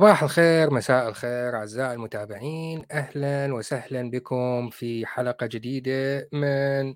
[0.00, 6.94] صباح الخير، مساء الخير أعزائي المتابعين، أهلًا وسهلًا بكم في حلقة جديدة من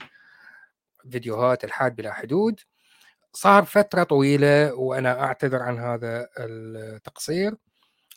[1.11, 2.61] فيديوهات الحاد بلا حدود.
[3.33, 7.57] صار فترة طويلة وأنا أعتذر عن هذا التقصير،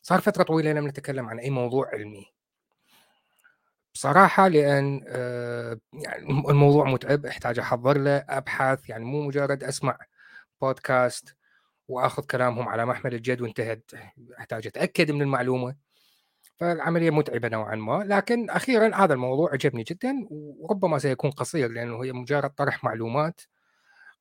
[0.03, 2.25] صار فترة طويلة لم نتكلم عن أي موضوع علمي.
[3.95, 9.97] بصراحة لأن آآ يعني الموضوع متعب، أحتاج أحضّر له، أبحث، يعني مو مجرد أسمع
[10.61, 11.36] بودكاست
[11.87, 13.91] وآخذ كلامهم على محمل الجد وانتهت.
[14.39, 15.75] أحتاج أتأكد من المعلومة.
[16.57, 18.03] فالعملية متعبة نوعا ما.
[18.03, 23.41] لكن أخيرا هذا الموضوع عجبني جدا وربما سيكون قصير لأنه هي مجرد طرح معلومات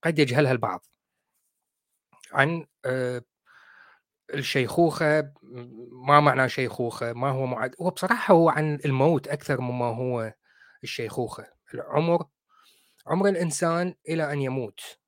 [0.03, 0.87] قد يجهلها البعض.
[2.33, 2.67] عن
[4.35, 5.33] الشيخوخة
[6.07, 10.35] ما معنى شيخوخة؟ ما هو معد هو بصراحة هو عن الموت أكثر مما هو
[10.85, 11.47] الشيخوخة.
[11.75, 12.27] العمر
[13.07, 14.99] عمر الإنسان إلى أن يموت.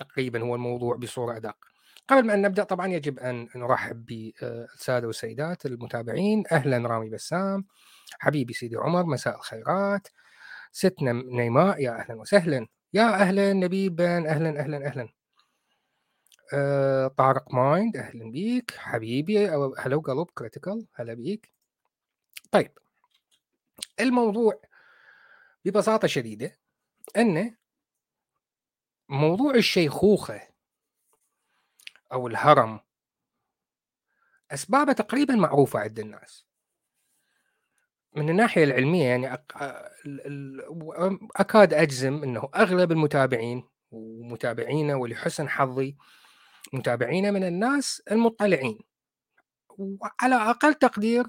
[0.00, 1.56] تقريبا هو الموضوع بصورة أدق.
[2.08, 6.44] قبل ما ان نبدأ طبعا يجب أن نرحب بالسادة والسيدات المتابعين.
[6.52, 7.66] أهلا رامي بسام.
[8.20, 10.08] حبيبي سيدي عمر مساء الخيرات.
[10.72, 12.66] ستنا نيماء يا أهلا وسهلا.
[12.94, 14.30] يا أهلا نبيبا.
[14.30, 15.08] أهلا أهلا أهلا.
[16.54, 17.96] أه طارق مايند.
[17.96, 18.74] أهلا بيك.
[18.76, 19.48] حبيبي.
[19.78, 20.26] هلو قلب.
[20.34, 21.52] كريتيكال هلا بيك.
[22.50, 22.72] طيب.
[24.00, 24.60] الموضوع
[25.64, 26.58] ببساطة شديدة
[27.16, 27.59] إنه
[29.10, 30.40] موضوع الشيخوخة
[32.12, 32.80] أو الهرم
[34.50, 36.46] أسبابه تقريبا معروفة عند الناس.
[38.16, 39.44] من الناحية العلمية يعني
[41.36, 45.96] أكاد أجزم أنه أغلب المتابعين ومتابعينا ولحسن حظي
[46.72, 48.78] متابعينا من الناس المطلعين.
[49.68, 51.26] وعلى أقل تقدير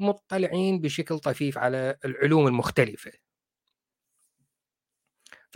[0.00, 3.12] مطلعين بشكل طفيف على العلوم المختلفة.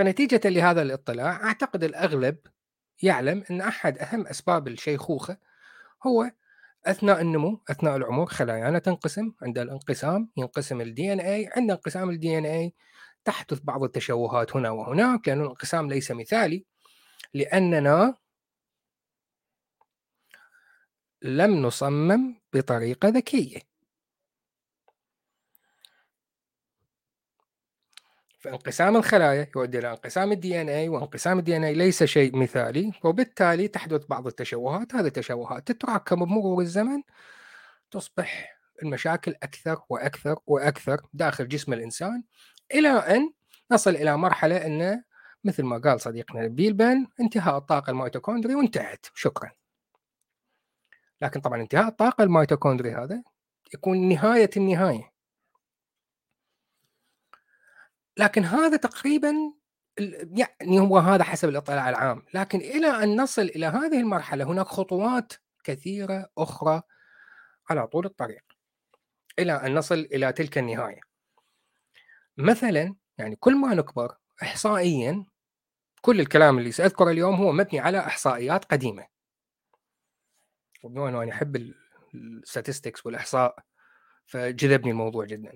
[0.00, 2.38] فنتيجة لهذا الاطلاع أعتقد الأغلب
[3.02, 5.36] يعلم أن أحد أهم أسباب الشيخوخة
[6.06, 6.30] هو
[6.86, 10.80] أثناء النمو أثناء العمر خلايانا تنقسم عند الانقسام ينقسم
[11.12, 12.74] ان اي عند انقسام ان اي
[13.24, 16.64] تحدث بعض التشوهات هنا وهناك لأن الانقسام ليس مثالي
[17.34, 18.14] لأننا
[21.22, 23.69] لم نصمم بطريقة ذكية.
[28.40, 34.06] فانقسام الخلايا يؤدي إلى انقسام ال DNA وانقسام ال DNA ليس شيء مثالي وبالتالي تحدث
[34.08, 34.94] بعض التشوهات.
[34.94, 37.02] هذه التشوهات تتراكم بمرور الزمن
[37.90, 42.22] تصبح المشاكل أكثر وأكثر وأكثر داخل جسم الإنسان
[42.74, 43.32] إلى أن
[43.72, 45.04] نصل إلى مرحلة انه
[45.44, 49.06] مثل ما قال صديقنا بيلبن انتهاء الطاقة الميتوكوندريا وانتهت.
[49.14, 49.50] شكرا.
[51.22, 53.22] لكن طبعا انتهاء الطاقة الميتوكوندريا هذا
[53.74, 55.09] يكون نهاية النهاية.
[58.16, 59.34] لكن هذا تقريبا
[60.31, 65.33] يعني هو هذا حسب الاطلاع العام لكن إلى أن نصل إلى هذه المرحلة هناك خطوات
[65.65, 66.83] كثيرة أخرى
[67.71, 68.42] على طول الطريق.
[69.39, 71.01] إلى أن نصل إلى تلك النهاية.
[72.36, 75.27] مثلا يعني كل ما نكبر احصائيا
[76.01, 79.06] كل الكلام اللي سأذكره اليوم هو مبني على إحصائيات قديمة.
[80.83, 81.74] وبما انه أنا احب
[82.15, 83.59] الستاتستكس والإحصاء؟
[84.27, 85.53] فجذبني الموضوع جدا.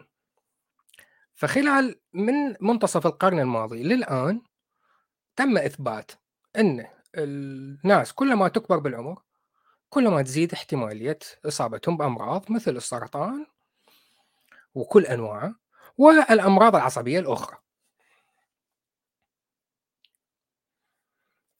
[1.34, 4.42] فخلال من منتصف القرن الماضي للآن
[5.36, 6.12] تم إثبات
[6.56, 6.86] أن
[7.18, 9.22] الناس كلما تكبر بالعمر
[9.88, 13.46] كلما تزيد احتمالية إصابتهم بأمراض مثل السرطان
[14.74, 15.54] وكل أنواعه
[15.98, 17.58] والأمراض العصبية الأخرى.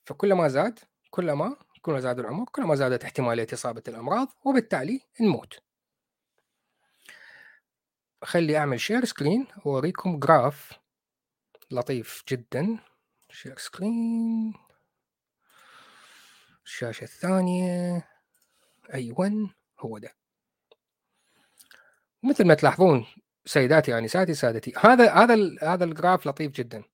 [0.06, 0.78] فكلما زاد
[1.10, 5.58] كلما كلما زاد العمر كلما زادت احتمالية إصابة الأمراض وبالتالي نموت.
[8.24, 10.72] خلي أعمل share screen وأوريكم graph
[11.70, 12.78] لطيف جدا.
[13.30, 14.54] share screen
[16.64, 18.08] الشاشة الثانية.
[18.94, 19.50] أيوة
[19.80, 20.14] هو ده.
[22.22, 23.06] مثل ما تلاحظون
[23.44, 24.72] سيداتي آنساتي سادتي.
[24.78, 26.84] هذا هذا هذا ال graph لطيف جدا.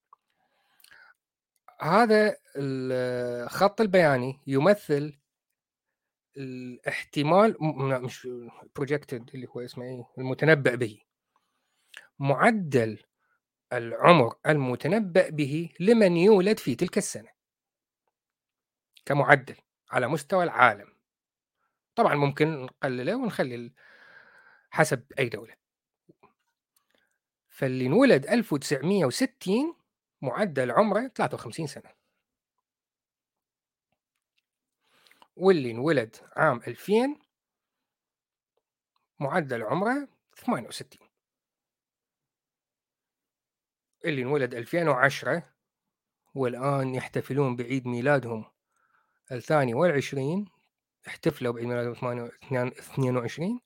[1.81, 5.19] هذا الخط البياني يمثل
[6.37, 7.57] الاحتمال
[8.03, 8.29] مش
[8.77, 11.10] projected اللي هو اسمه إيه؟ المتنبأ به.
[12.21, 13.03] معدل
[13.73, 17.31] العمر المتنبأ به لمن يولد في تلك السنة.
[19.07, 19.57] كمعدل
[19.91, 20.97] على مستوى العالم.
[21.95, 23.73] طبعا ممكن نقلله ونخلي
[24.71, 25.55] حسب أي دولة.
[27.49, 29.77] فاللي انولد 1960
[30.23, 31.91] معدل عمره 53 سنة.
[35.37, 37.19] واللي انولد عام 2000
[39.21, 41.10] معدل عمره 68
[44.05, 45.43] اللي انولد 2010
[46.35, 48.45] والآن يحتفلون بعيد ميلادهم
[49.33, 50.49] الثاني والعشرين
[51.09, 53.61] احتفلوا بعيد ميلاده 22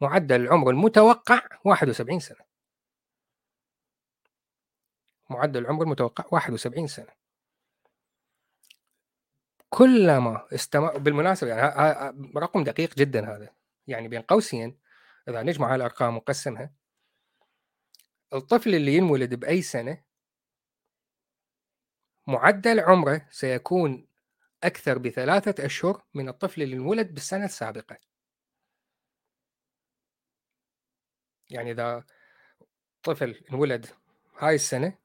[0.00, 2.44] معدل العمر المتوقع 71 سنة.
[5.30, 7.20] معدل العمر المتوقع 71 سنة.
[9.68, 13.48] كلما استمر بالمناسبة يعني رقم دقيق جدا هذا.
[13.86, 14.78] يعني بين قوسين
[15.28, 16.70] إذا نجمع هالأرقام ونقسمها
[18.34, 20.02] الطفل اللي ينولد بأي سنة
[22.26, 24.06] معدل عمره سيكون
[24.64, 27.98] أكثر بثلاثة أشهر من الطفل اللي انولد بالسنة السابقة.
[31.50, 32.04] يعني إذا
[33.02, 33.86] طفل انولد
[34.38, 34.98] هاي السنة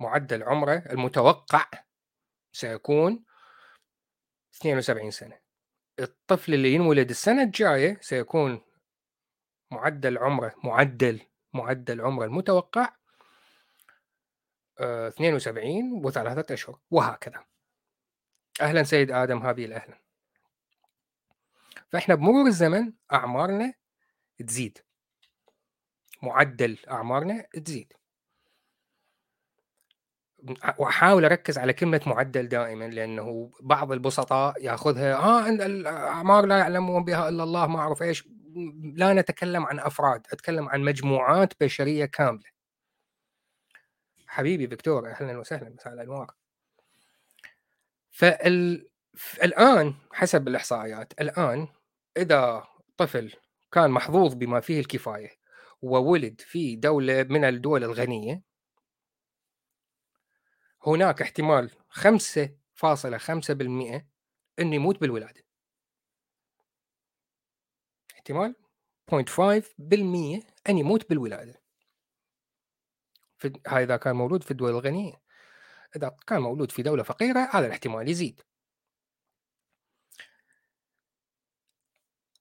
[0.00, 1.70] معدل عمره المتوقع
[2.52, 3.24] سيكون
[4.54, 5.38] 72 سنة.
[6.00, 8.60] الطفل اللي ينولد السنة الجاية سيكون
[9.70, 12.88] معدل عمره معدل معدل عمره المتوقع
[14.80, 17.44] 72 آه، وثلاثة أشهر وهكذا.
[18.60, 20.00] أهلا سيد آدم هابيل أهلا
[21.88, 23.74] فإحنا بمرور الزمن أعمارنا
[24.46, 24.78] تزيد.
[26.22, 27.92] معدل أعمارنا تزيد.
[30.78, 37.28] وأحاول أركز على كلمة معدل دائما لأنه بعض البسطاء يأخذها آه الأعمار لا يعلم بها
[37.28, 38.28] إلا الله ما أعرف إيش.
[38.94, 42.50] لا نتكلم عن أفراد أتكلم عن مجموعات بشرية كاملة.
[44.26, 46.34] حبيبي فيكتور أهلا وسهلا مساء الأنوار.
[48.10, 51.68] فالان حسب الإحصائيات الآن
[52.16, 52.64] إذا
[52.96, 53.32] طفل
[53.72, 55.30] كان محظوظ بما فيه الكفاية
[55.82, 58.42] وولد في دولة من الدول الغنية
[60.86, 64.04] هناك احتمال 5.5%
[64.58, 65.44] إنه يموت بالولادة.
[68.20, 68.54] احتمال
[69.10, 71.62] 0.5% أن يموت بالولادة.
[73.38, 75.22] في هاي اذا كان مولود في الدول الغنية.
[75.96, 78.40] إذا كان مولود في دولة فقيرة هذا الاحتمال يزيد.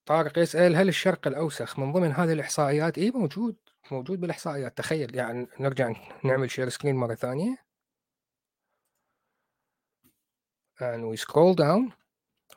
[0.05, 3.57] طارق يسأل هل الشرق الأوسط من ضمن هذه الإحصائيات؟ إي موجود
[3.91, 4.77] موجود بالإحصائيات.
[4.77, 5.93] تخيل يعني نرجع
[6.23, 7.57] نعمل share screen مرة ثانية.
[10.81, 11.91] And we scroll down.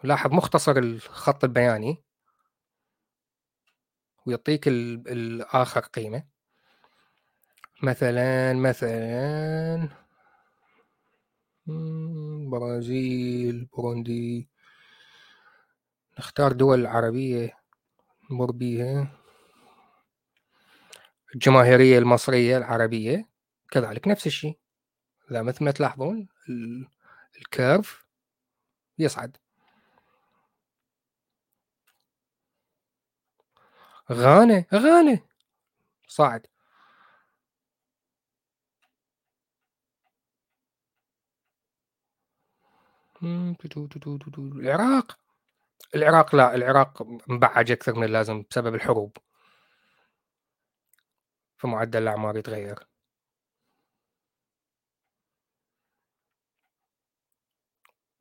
[0.05, 2.05] لاحظ مختصر الخط البياني.
[4.27, 6.25] ويعطيك الآخر قيمة.
[7.83, 9.89] مثلا مثلا
[12.51, 14.49] برازيل بوروندي.
[16.19, 17.59] نختار دول عربية
[18.31, 19.19] نمر بيها.
[21.35, 23.29] الجماهيرية المصرية العربية
[23.71, 24.59] كذلك نفس الشيء.
[25.31, 26.29] لا مثل ما تلاحظون
[27.39, 28.07] الكيرف
[28.99, 29.37] يصعد.
[34.11, 35.19] غانا غانا
[36.09, 36.47] صعد
[44.61, 45.19] العراق.
[45.95, 49.17] العراق لا العراق مبعج أكثر من اللازم بسبب الحروب.
[51.59, 52.87] فمعدل الأعمار يتغير.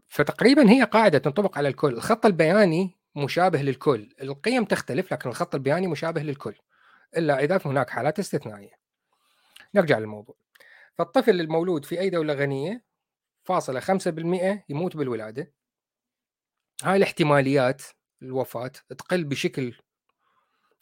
[0.09, 1.93] فتقريبا هي قاعدة تنطبق على الكل.
[1.93, 4.13] الخط البياني مشابه للكل.
[4.21, 6.55] القيم تختلف لكن الخط البياني مشابه للكل
[7.17, 8.71] إلا إذا هناك حالات استثنائية.
[9.75, 10.35] نرجع للموضوع.
[10.97, 12.83] فالطفل المولود في أي دولة غنية
[13.43, 15.53] فاصلة 5% يموت بالولادة.
[16.83, 17.81] هاي الاحتماليات
[18.21, 19.77] الوفاة تقل بشكل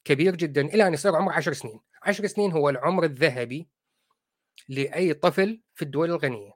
[0.03, 1.79] كبير جدا إلى أن يصير عمره 10 سنين.
[2.03, 3.69] 10 سنين هو العمر الذهبي
[4.69, 6.51] لأي طفل في الدول الغنية.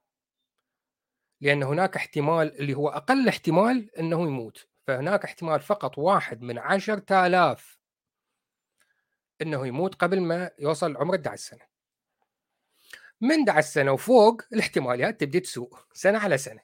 [1.41, 4.67] لأن هناك احتمال اللي هو أقل احتمال إنه يموت.
[4.87, 7.79] فهناك احتمال فقط واحد من عشرة آلاف
[9.41, 11.73] إنه يموت قبل ما يوصل عمر 11 سنه
[13.21, 16.59] من 11 سنه وفوق الاحتماليات تبدي تسوء سنة على سنة.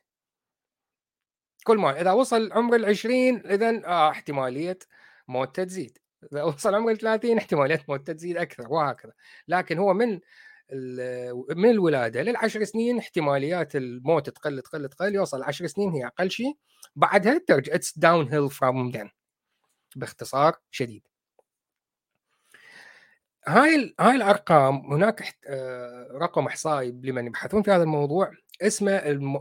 [1.63, 4.79] كل ما إذا وصل عمر ال 20 اذا آه احتمالية
[5.27, 5.97] موتة تزيد.
[6.33, 9.13] إذا وصل عمر ال 30 احتمالية موتة تزيد أكثر وهكذا.
[9.47, 10.19] لكن هو من
[11.55, 16.57] من الولادة للعشر سنين احتماليات الموت تقل تقل تقل يوصل 10 سنين هي أقل شيء.
[16.95, 19.09] بعدها ترجع it's downhill from then
[19.95, 21.07] باختصار شديد.
[23.47, 28.91] هاي هاي الأرقام هناك آه، رقم إحصائي لمن يبحثون في هذا الموضوع اسمه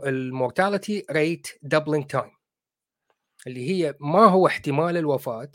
[0.06, 2.30] ال mortality rate doubling time
[3.47, 5.50] اللي هي ما هو احتمال الوفاة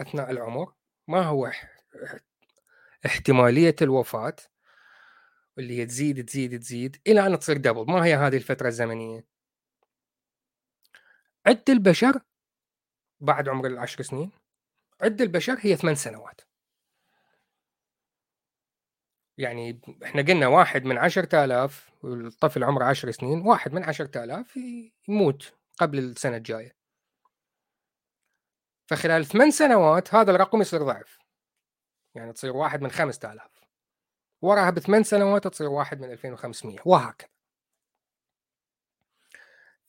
[0.00, 0.72] أثناء العمر
[1.08, 1.52] ما هو
[3.06, 4.36] احتمالية الوفاة
[5.58, 9.26] اللي هي تزيد تزيد تزيد إلى أن تصير double ما هي هذه الفترة الزمنية؟
[11.46, 12.20] عند البشر
[13.20, 14.30] بعد عمر العشر سنين
[15.00, 16.40] عد البشر هي ثمان سنوات.
[19.38, 24.58] يعني إحنا قلنا واحد من عشرة آلاف الطفل عمره عشر سنين واحد من عشرة آلاف
[25.08, 26.76] يموت قبل السنة الجاية.
[28.86, 31.18] فخلال ثمان سنوات هذا الرقم يصير ضعف.
[32.14, 33.57] يعني تصير واحد من 5000
[34.42, 37.28] وراها بثمان سنوات تصير واحد من 2500 وهكذا.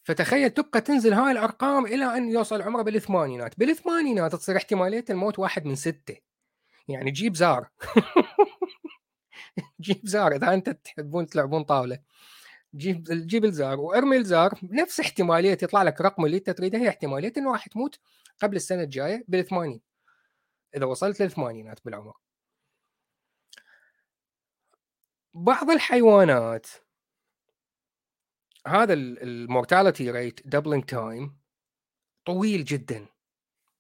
[0.04, 3.60] فتخيل تبقى تنزل هاي الأرقام إلى أن يوصل عمره بالثمانينات.
[3.60, 6.18] بالثمانينات تصير احتمالية الموت واحد من ستة.
[6.88, 7.70] يعني جيب زار.
[9.82, 12.00] جيب زار إذا أنت تحبون تلعبون طاولة.
[12.76, 17.34] جيب جيب الزار وارمي الزار نفس احتمالية يطلع لك رقم اللي أنت تريده هي احتمالية
[17.38, 18.00] إنه راح تموت
[18.42, 19.80] قبل السنة الجاية بال80
[20.76, 22.14] إذا وصلت للثمانينات بالعمر.
[25.40, 26.68] بعض الحيوانات.
[28.68, 31.40] هذا ال mortality rate doubling time
[32.26, 33.06] طويل جدا.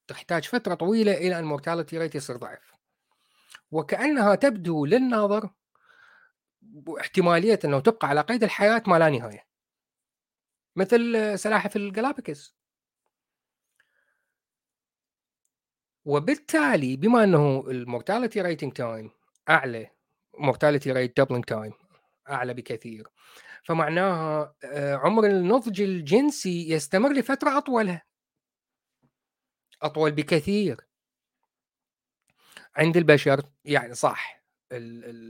[0.07, 2.73] تحتاج فترة طويلة إلى أن ال mortality rate يصير ضعف
[3.71, 5.49] وكأنها تبدو للناظر
[6.99, 9.47] احتماليه أنه تبقى على قيد الحياة ما لا نهاية.
[10.75, 12.55] مثل سلاحف الجالاباجوس.
[16.05, 19.11] وبالتالي بما أنه ال mortality rate doubling time
[19.49, 19.98] أعلى
[20.39, 21.73] mortality rate doubling time
[22.29, 23.07] أعلى بكثير.
[23.63, 27.99] فمعناها آه، عمر النضج الجنسي يستمر لفترة اطول
[29.81, 30.81] أطول بكثير.
[32.75, 34.39] عند البشر يعني صح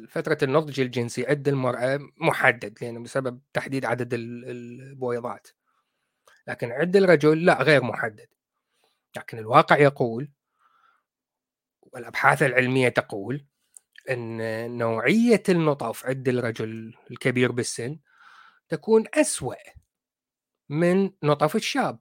[0.09, 5.47] فترة النضج الجنسي عند المرأة محدد لأنه بسبب تحديد عدد البويضات.
[6.47, 8.27] لكن عند الرجل لا غير محدد.
[9.17, 10.31] لكن الواقع يقول
[11.81, 13.45] والأبحاث العلمية تقول
[14.09, 17.99] أن نوعية النطف عند الرجل الكبير بالسن
[18.69, 19.55] تكون أسوأ
[20.69, 21.99] من نطف الشاب.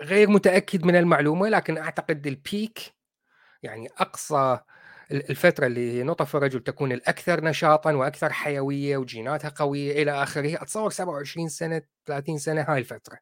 [0.00, 2.94] غير متأكد من المعلومة لكن أعتقد البيك
[3.62, 4.58] يعني أقصى
[5.10, 10.62] الفترة اللي نطف الرجل تكون الأكثر نشاطا وأكثر حيوية وجيناتها قوية إلى آخره.
[10.62, 13.18] أتصور 27 سنة 30 سنة هاي الفترة.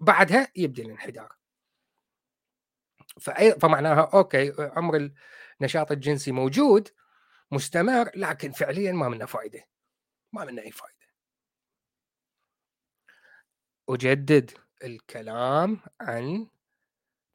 [0.00, 1.32] بعدها يبدأ الانحدار.
[3.20, 5.10] فأي فمعناها أوكي عمر
[5.60, 6.88] النشاط الجنسي موجود
[7.50, 9.64] مستمر لكن فعليا ما منه فائدة
[10.32, 11.04] ما منه أي فائدة
[13.88, 14.50] أجدد
[14.84, 16.46] الكلام عن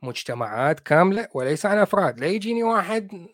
[0.01, 2.19] مجتمعات كاملة وليس عن أفراد.
[2.19, 3.27] لا يجيني واحد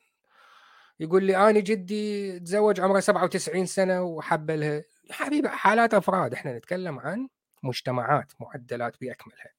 [0.99, 6.33] يقول لي أنا جدي تزوج عمره 97 سنة وحب لها حبيبي حالات أفراد.
[6.33, 7.27] إحنا نتكلم عن
[7.63, 9.49] مجتمعات معدلات بأكملها.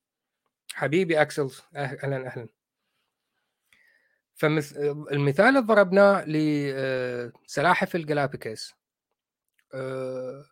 [0.75, 2.56] حبيبي أكسل أهلا أهلا.
[4.37, 8.75] فالمثال اللي ضربناه لسلاحف الجلابيكس
[9.75, 10.45] آه،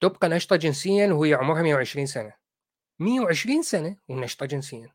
[0.00, 2.32] تبقى نشطة جنسيا وهي عمرها 120 سنة.
[2.98, 4.92] 120 سنة ونشطة جنسيا.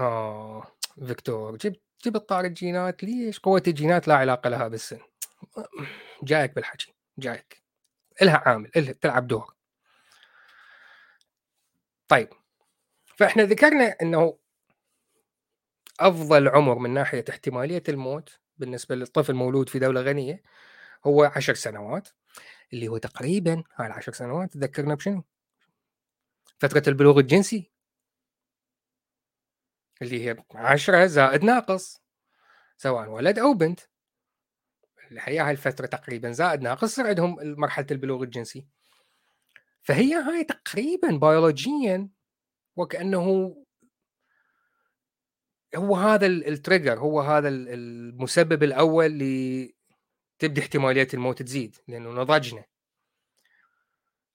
[0.00, 0.66] آه
[1.06, 4.98] فيكتور جبت جبت طاري الجينات ليش؟ قوة الجينات لا علاقة لها بالسن.
[6.22, 7.62] جايك بالحكي جايك.
[8.22, 9.54] إلها عامل إلها تلعب دور.
[12.08, 12.28] طيب.
[13.20, 14.38] فإحنا ذكرنا أنه
[16.00, 20.42] أفضل عمر من ناحية احتمالية الموت بالنسبة للطفل مولود في دولة غنية
[21.06, 22.08] هو عشر سنوات
[22.72, 25.24] اللي هو تقريبا هاي العشر سنوات تذكرنا بشنو؟
[26.58, 27.70] فترة البلوغ الجنسي.
[30.02, 32.02] اللي هي عشرة زائد ناقص
[32.76, 33.80] سواء ولد أو بنت.
[35.18, 38.66] هاي الفترة تقريبا زائد ناقص عندهم مرحلة البلوغ الجنسي.
[39.82, 42.19] فهي هاي تقريبا بيولوجيا
[42.80, 43.56] وكأنه
[45.76, 49.12] هو هذا ال trigger هو هذا المسبب الأول
[50.38, 52.64] تبدي احتماليات الموت تزيد لأنه نضجنا.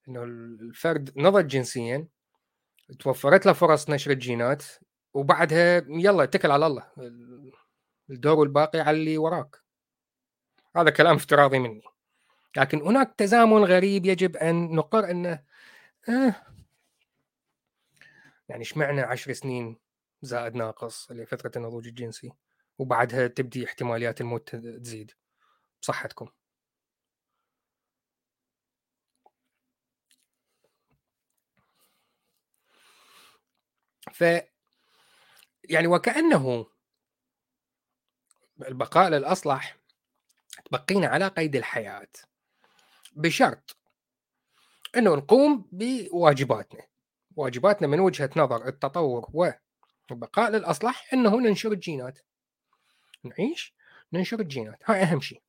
[0.07, 2.07] إنه الفرد نضج جنسيا
[2.99, 4.63] توفرت له فرص نشر الجينات
[5.13, 6.91] وبعدها يلا اتكل على الله
[8.09, 9.55] الدور الباقي على اللي وراك.
[10.75, 11.81] هذا كلام افتراضي مني.
[12.57, 15.43] لكن هناك تزامن غريب يجب أن نقر إنه
[16.09, 16.54] آه
[18.49, 19.77] يعني إيش معنى عشر سنين
[20.21, 22.31] زائد ناقص اللي فتره النضوج الجنسي؟
[22.77, 25.11] وبعدها تبدي احتماليات الموت تزيد
[25.81, 26.29] بصحتكم.
[34.13, 34.23] ف
[35.69, 36.67] يعني وكأنه
[38.67, 39.77] البقاء للأصلح
[40.65, 42.07] تبقينا على قيد الحياة
[43.15, 43.77] بشرط
[44.97, 46.94] أنه نقوم بواجباتنا.
[47.35, 49.29] واجباتنا من وجهة نظر التطور
[50.09, 52.19] والبقاء للأصلح أنه ننشر الجينات.
[53.23, 53.75] نعيش
[54.13, 54.79] ننشر الجينات.
[54.85, 55.41] هاي أهم شيء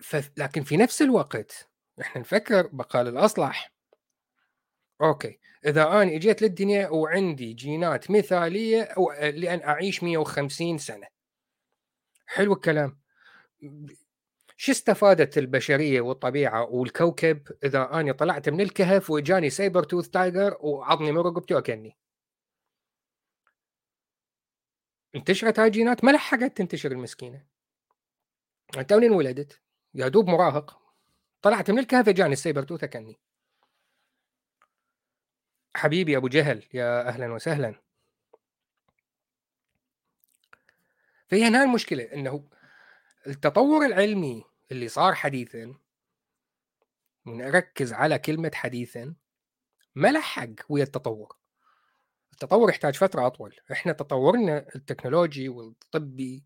[0.00, 0.30] ف...
[0.36, 1.68] لكن في نفس الوقت
[2.00, 3.72] إحنا نفكر بقاء الأصلح
[5.02, 5.38] okay.
[5.66, 11.06] إذا أنا إجيت للدنيا وعندي جينات مثالية لأن أعيش 150 سنة.
[12.26, 12.98] حلو الكلام.
[14.56, 21.12] شو استفادت البشرية والطبيعة والكوكب إذا أنا طلعت من الكهف وإجاني saber tooth tiger وعضني
[21.12, 21.96] من رقبتي وأكلني؟
[25.14, 27.46] انتشرت هاي الجينات؟ ما لحقت تنتشر المسكينة.
[28.88, 29.60] توني انولدت
[29.94, 30.80] يا دوب مراهق.
[31.42, 33.20] طلعت من الكهف اجاني السايبر توث أكلني
[35.76, 37.74] حبيبي أبو جهل يا أهلا وسهلا.
[41.28, 42.48] فهي هنا المشكلة أنه
[43.26, 45.74] التطور العلمي اللي صار حديثا
[47.26, 49.14] ونركز على كلمة حديثا
[49.94, 51.36] ما لحق ويا التطور.
[52.32, 53.56] التطور يحتاج فترة أطول.
[53.72, 56.44] إحنا تطورنا التكنولوجي والطبي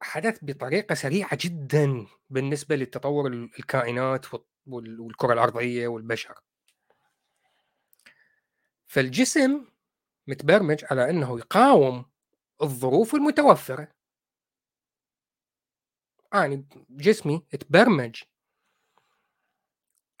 [0.00, 4.26] حدث بطريقة سريعة جدا بالنسبة لتطور الكائنات
[4.66, 6.40] والكرة الأرضية والبشر.
[8.86, 9.66] فالجسم
[10.26, 12.04] متبرمج على أنه يقاوم
[12.62, 13.93] الظروف المتوفرة.
[16.34, 18.22] يعني جسمي تبرمج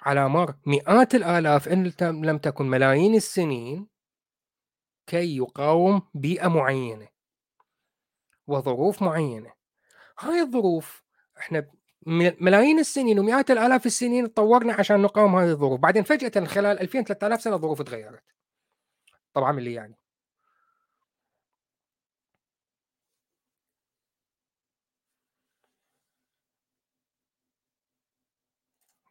[0.00, 3.88] على مر مئات الآلاف إن لم تكن ملايين السنين
[5.06, 7.08] كي يقاوم بيئة معينة
[8.46, 9.52] وظروف معينة.
[10.18, 11.02] هاي الظروف
[11.38, 11.70] إحنا
[12.40, 15.80] ملايين السنين ومئات الآلاف السنين تطورنا عشان نقاوم هذه الظروف.
[15.80, 18.22] بعدين فجأة خلال 2000 3000 سنة الظروف تغيرت.
[19.34, 19.96] طبعا اللي يعني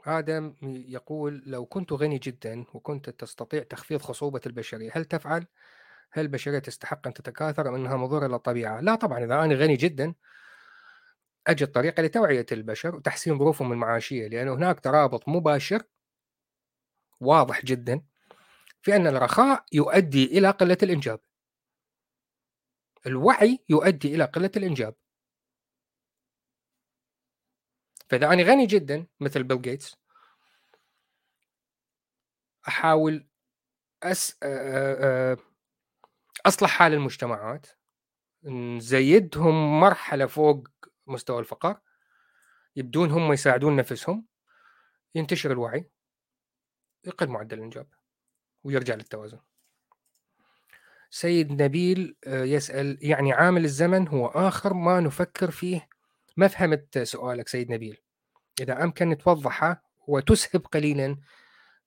[0.05, 5.45] آدم يقول لو كنت غني جدا وكنت تستطيع تخفيض خصوبة البشرية هل تفعل؟
[6.11, 10.13] هل البشرية تستحق أن تتكاثر أم أنها مضرة للطبيعة؟ لا طبعا إذا أنا غني جدا
[11.47, 15.83] أجد طريقة لتوعية البشر وتحسين ظروفهم المعاشية لأن هناك ترابط مباشر
[17.19, 18.01] واضح جدا
[18.81, 21.19] في أن الرخاء يؤدي إلى قلة الإنجاب
[23.07, 24.95] الوعي يؤدي إلى قلة الإنجاب
[28.13, 29.97] فإذا أنا غني جدا مثل بيل جيتس
[32.67, 33.27] أحاول
[34.03, 34.39] أس...
[36.45, 37.67] أصلح حال المجتمعات
[38.43, 40.67] نزيدهم مرحلة فوق
[41.07, 41.79] مستوى الفقر
[42.75, 44.25] يبدون هم يساعدون نفسهم
[45.15, 45.89] ينتشر الوعي
[47.05, 47.87] يقل معدل الإنجاب
[48.63, 49.39] ويرجع للتوازن.
[51.09, 55.89] سيد نبيل يسأل يعني عامل الزمن هو آخر ما نفكر فيه
[56.37, 58.01] ما فهمت سؤالك سيد نبيل؟
[58.59, 61.17] إذا أمكن توضحه وتسهب قليلا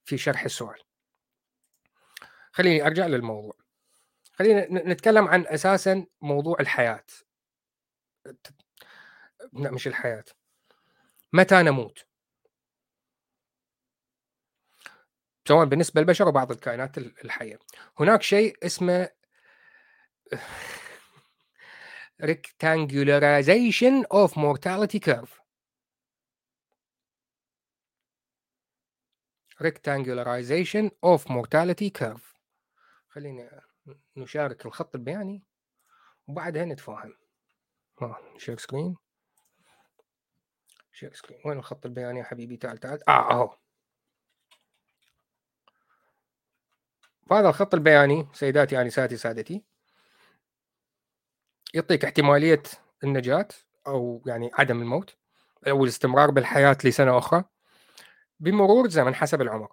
[0.05, 0.79] في شرح السؤال.
[2.51, 3.53] خليني أرجع للموضوع.
[4.33, 7.05] خلينا نتكلم عن أساسا موضوع الحياة.
[9.53, 10.25] لا مش الحياة.
[11.33, 12.05] متى نموت؟
[15.47, 17.59] سواء بالنسبة للبشر وبعض الكائنات الحية.
[17.99, 19.09] هناك شيء اسمه
[22.21, 25.31] rectangularization of mortality curve.
[29.59, 32.23] Rectangularization of mortality curve.
[33.09, 33.61] خلينا
[34.17, 35.43] نشارك الخط البياني
[36.27, 37.13] وبعدها نتفاهم.
[38.37, 38.95] share screen
[40.91, 43.09] share screen وين الخط البياني يا حبيبي؟ تعال تعال.
[43.09, 43.57] آه أهو.
[47.31, 49.63] هذا الخط البياني سيداتي آنساتي سادتي.
[51.73, 52.63] يعطيك احتمالية
[53.03, 53.47] النجاة
[53.87, 55.15] أو يعني عدم الموت
[55.67, 57.43] أو الاستمرار بالحياة لسنة أخرى
[58.39, 59.71] بمرور الزمن حسب العمر.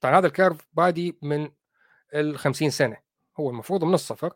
[0.00, 1.50] طبعا هذا ال curve بادي من
[2.14, 2.96] ال 50 سنة
[3.40, 4.32] هو المفروض من الصفر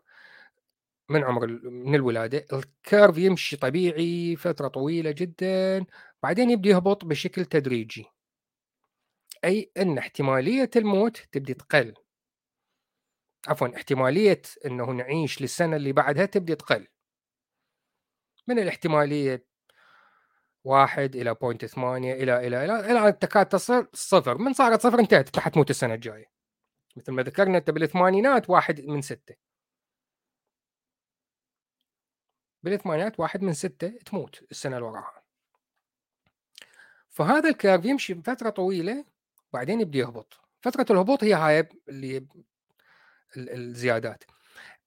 [1.09, 2.45] من عمر من الولادة.
[2.53, 5.85] ال curve يمشي طبيعي فترة طويلة جدا
[6.23, 8.05] بعدين يبدأ يهبط بشكل تدريجي.
[9.45, 11.93] أي أن احتمالية الموت تبدي تقل.
[13.47, 16.87] عفوا احتمالية إنه نعيش للسنة اللي بعدها تبدي تقل.
[18.47, 19.45] من الاحتمالية
[20.63, 24.37] واحد إلى بوينت ثمانية إلى إلى إلى إلى تكاد تصل صفر.
[24.37, 26.31] من صارت صفر انتهت انت حتموت السنة الجاية.
[26.95, 29.35] مثل ما ذكرنا أنت بالثمانينات واحد من ستة.
[32.63, 35.23] بالثمانينات واحد من ستة تموت السنة اللي وراها.
[37.09, 39.05] فهذا ال curve يمشي فترة طويلة
[39.53, 40.39] بعدين يبدأ يهبط.
[40.61, 42.27] فترة الهبوط هي هاي اللي
[43.37, 44.23] الزيادات.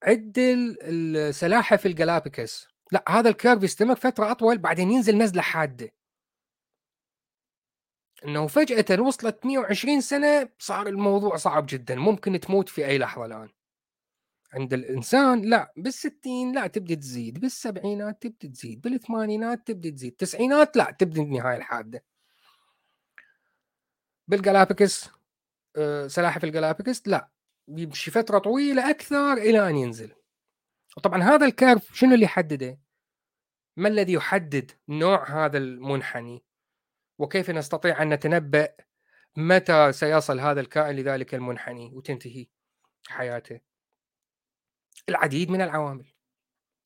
[0.03, 5.91] عند السلاحف الجلاباغوس لا هذا ال curve يستمر فترة أطول بعدين ينزل نزلة حادة.
[8.25, 13.49] إنه فجأة وصلت 120 سنة صار الموضوع صعب جدا ممكن تموت في أي لحظة الآن.
[14.55, 20.97] عند الإنسان لا بالستين لا تبدي تزيد بالسبعينات تبدي تزيد بالثمانينات تبدي تزيد التسعينات لا
[20.99, 22.05] تبدي النهاية الحادة.
[24.29, 25.09] بالجلاباغوس
[25.77, 27.36] آه، سلاحف الجلاباغوس لا.
[27.68, 30.14] يمشي فترة طويلة أكثر إلى أن ينزل.
[30.96, 32.81] وطبعا هذا ال curve شنو اللي يحدده؟
[33.76, 36.44] ما الذي يحدد نوع هذا المنحني؟
[37.18, 38.68] وكيف نستطيع أن نتنبأ
[39.37, 42.46] متى سيصل هذا الكائن لذلك المنحني وتنتهي
[43.09, 43.61] حياته؟
[45.09, 46.12] العديد من العوامل.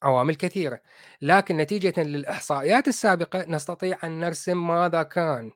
[0.03, 0.83] عوامل كثيرة.
[1.23, 5.53] لكن نتيجة للإحصائيات السابقة نستطيع أن نرسم ماذا كان.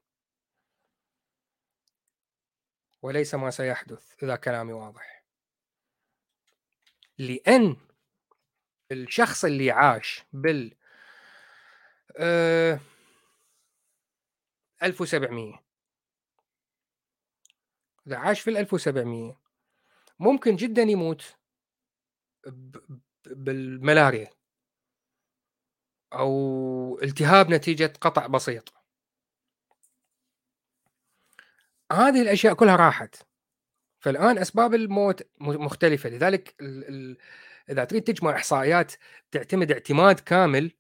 [3.03, 5.14] وليس ما سيحدث إذا كلامي واضح.
[7.19, 7.77] لأن
[8.93, 10.75] الشخص اللي عاش بال
[12.19, 12.81] أه
[14.83, 15.65] 1700
[18.07, 19.41] إذا عاش في ال 1700
[20.19, 21.37] ممكن جدا يموت
[23.27, 24.31] بالملاريا
[26.13, 28.75] أو التهاب نتيجة قطع بسيط.
[31.93, 33.34] هذه الأشياء كلها راحت.
[34.05, 36.09] فالآن أسباب الموت مختلفة.
[36.11, 37.19] لذلك ال ال
[37.71, 38.93] إذا تريد تجمع إحصائيات
[39.31, 40.73] تعتمد اعتماد كامل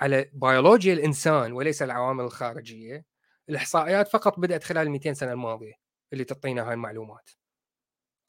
[0.00, 3.04] على بيولوجيا الإنسان وليس العوامل الخارجية.
[3.48, 5.72] الإحصائيات فقط بدأت خلال ال 200 سنة الماضية
[6.12, 7.30] اللي تعطينا هاي المعلومات.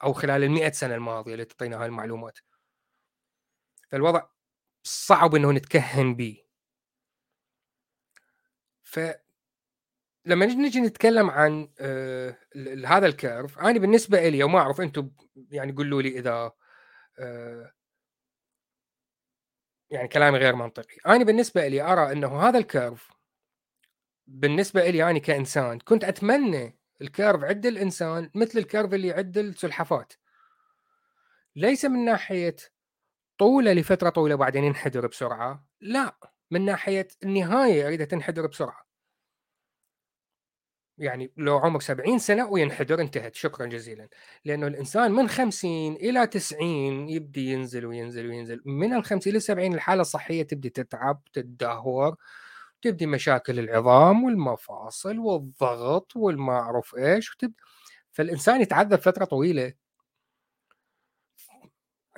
[0.03, 2.39] أو خلال ال 100 سنة الماضية اللي تعطينا هاي المعلومات.
[3.91, 4.21] فالوضع
[4.83, 6.37] صعب إنه نتكهن به
[8.83, 8.99] ف
[10.25, 12.37] لما نجي نتكلم عن آه
[12.85, 15.11] هذا ال curve أنا بالنسبة لي وما أعرف أنتم
[15.51, 16.51] يعني قولوا لي إذا
[17.19, 17.71] آه
[19.89, 20.95] يعني كلامي غير منطقي.
[21.07, 23.11] أنا بالنسبة لي أرى أنه هذا ال curve
[24.27, 29.37] بالنسبة لي أنا كإنسان كنت أتمنى ال curve عند الإنسان مثل ال curve اللي عند
[29.37, 30.13] السلحفات
[31.55, 32.55] ليس من ناحية
[33.37, 36.17] طوله لفترة طويلة وبعدين ينحدر بسرعة لا
[36.51, 38.84] من ناحية النهاية اريدها تنحدر بسرعة.
[40.97, 43.35] يعني لو عمر 70 سنة وينحدر انتهت.
[43.35, 44.09] شكرا جزيلا.
[44.45, 48.61] لأنه الإنسان من 50 إلى 90 يبدي ينزل وينزل وينزل.
[48.65, 52.15] من ال 50 إلى 70 الحالة الصحية تبدي تتعب تدهور
[52.81, 57.55] تبدي مشاكل العظام والمفاصل والضغط والما اعرف إيش وتبدي
[58.11, 59.73] فالإنسان يتعذب فترة طويلة.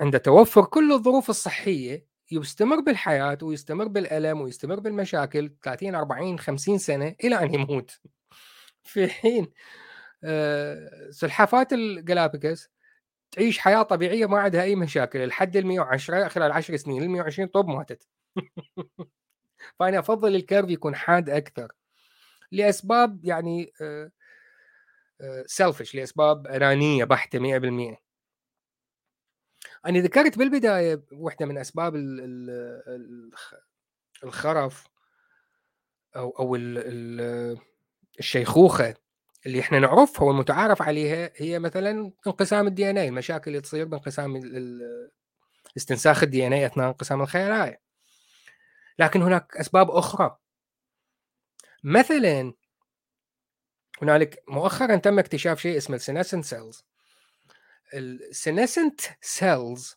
[0.00, 7.14] عند توفر كل الظروف الصحية يستمر بالحياة ويستمر بالألم ويستمر بالمشاكل 30 40 50 سنة
[7.24, 8.00] إلى أن يموت.
[8.88, 9.52] في حين
[10.24, 12.70] آه، سلحفات الجلاباغوس
[13.32, 17.48] تعيش حياة طبيعية ما عندها أي مشاكل لحد ال 110 خلال 10 سنين ال 120
[17.48, 18.08] طب ماتت.
[19.80, 21.72] فأنا أفضل ال curve يكون حاد أكثر
[22.52, 23.72] لأسباب يعني
[25.46, 27.96] selfish آه، آه، لأسباب أنانية بحتة 100%
[29.86, 31.94] أنا ذكرت بالبداية واحدة من أسباب
[34.24, 34.88] الخرف
[36.16, 36.56] أو أو
[38.18, 38.94] الشيخوخة
[39.46, 44.36] اللي إحنا نعرفها والمتعارف عليها هي مثلا انقسام ال DNA المشاكل اللي تصير بانقسام
[45.76, 47.80] استنساخ ال DNA أثناء انقسام الخلايا
[48.98, 50.38] لكن هناك أسباب أخرى.
[51.84, 52.54] مثلا
[54.02, 56.84] هنالك مؤخرا تم اكتشاف شيء اسمه ال senescent cells
[57.94, 59.96] ال senescent cells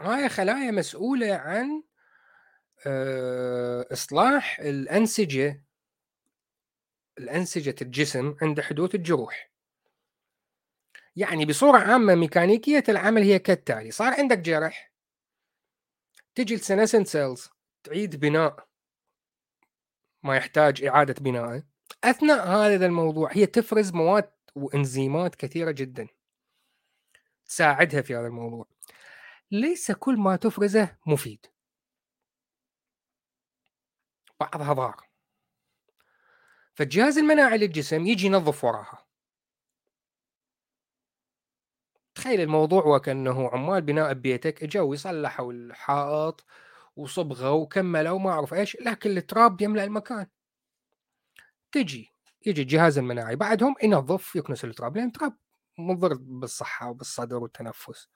[0.00, 1.82] هاي خلايا مسؤولة عن
[2.86, 4.60] آه، إصلاح
[7.20, 9.50] الأنسجة الجسم عند حدوث الجروح.
[11.16, 14.92] يعني بصورة عامة ميكانيكية العمل هي كالتالي صار عندك جرح
[16.34, 17.48] تجي ال senescent cells
[17.84, 18.68] تعيد بناء
[20.22, 21.62] ما يحتاج إعادة بناء
[22.04, 26.08] أثناء هذا الموضوع هي تفرز مواد وإنزيمات كثيرة جدا
[27.46, 28.66] تساعدها في هذا الموضوع.
[29.50, 31.46] ليس كل ما تفرزه مفيد.
[34.40, 35.09] بعضها ضار.
[36.80, 39.06] فالجهاز المناعي للجسم يجي ينظف وراها.
[42.14, 46.44] تخيل الموضوع وكأنه عمال بناء ببيتك اجوا يصلحوا الحائط
[46.96, 50.26] وصبغة وكملوا وما أعرف إيش لكن التراب يملأ المكان.
[51.72, 52.08] تجي
[52.46, 55.36] يجي الجهاز المناعي بعدهم ينظف يكنس التراب لأن التراب
[55.78, 58.08] مضر بالصحة وبالصدر والتنفس.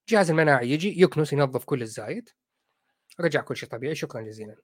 [0.00, 2.28] الجهاز المناعي يجي يكنس ينظف كل الزايد.
[3.20, 4.56] رجع كل شيء طبيعي شكرا جزيلا.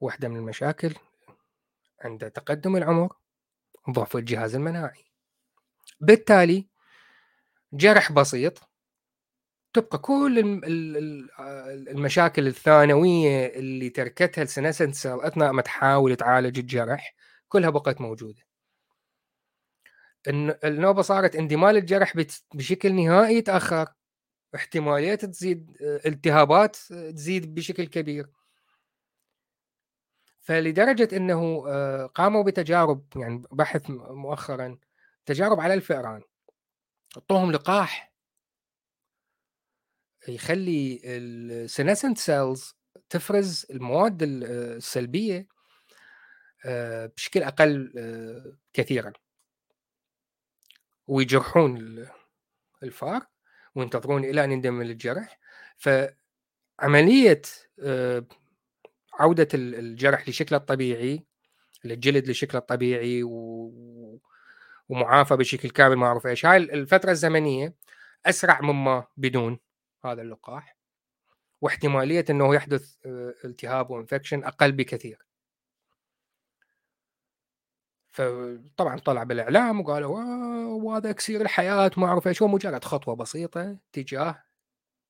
[0.00, 0.94] واحدة من المشاكل
[2.02, 3.16] عند تقدم العمر
[3.90, 5.04] ضعف الجهاز المناعي.
[6.00, 6.68] بالتالي
[7.72, 8.70] جرح بسيط
[9.72, 10.38] تبقى كل
[11.88, 17.14] المشاكل الثانوية اللي تركتها السنسنت سيل أثناء ما تحاول تعالج الجرح
[17.48, 18.42] كلها بقت موجودة.
[20.64, 22.16] النوبة صارت اندمال الجرح
[22.54, 23.88] بشكل نهائي يتأخر
[24.54, 28.26] احتماليات تزيد التهابات تزيد بشكل كبير.
[30.40, 34.78] فلدرجة إنه آه، قاموا بتجارب يعني بحث مؤخرا
[35.26, 36.22] تجارب على الفئران
[37.16, 38.12] حطوهم لقاح
[40.28, 42.74] يخلي ال senescent cells
[43.08, 45.48] تفرز المواد السلبية
[46.64, 47.42] آه، بشكل
[47.98, 49.12] آه، كثيرا.
[51.06, 52.06] ويجرحون
[52.82, 53.26] الفار
[53.74, 55.38] وينتظرون إلى أن يندمج الجرح.
[55.76, 57.42] فعملية
[59.20, 61.24] آه، عودة الجرح لشكله الطبيعي
[61.84, 64.20] الجلد لشكله الطبيعي و...
[64.88, 66.46] ومعافى بشكل كامل ما أعرف إيش.
[66.46, 67.74] هاي الفترة الزمنية
[68.26, 69.58] أسرع مما بدون
[70.04, 70.76] هذا اللقاح
[71.60, 72.96] واحتمالية إنه يحدث
[73.44, 75.26] التهاب و infection أقل بكثير.
[78.12, 80.18] فطبعا طلع بالإعلام وقالوا
[80.66, 82.42] وهذا اكسير الحياة ما أعرف إيش.
[82.42, 84.44] هو مجرد خطوة بسيطة تجاه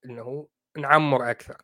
[0.04, 1.62] إنه نعمر أكثر.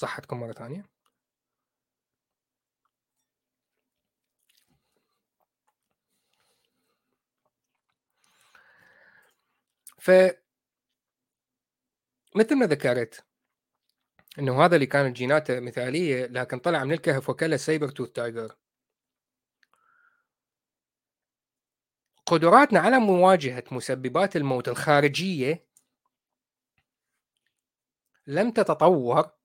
[0.00, 0.84] صحتكم مرة ثانية.
[9.98, 10.10] ف
[12.36, 13.24] مثل ما ذكرت
[14.38, 18.56] إنه هذا اللي كانت جيناته مثالية لكن طلع من الكهف وكله saber tooth tiger.
[22.26, 25.66] قدراتنا على مواجهة مسببات الموت الخارجية
[28.26, 29.39] لم تتطور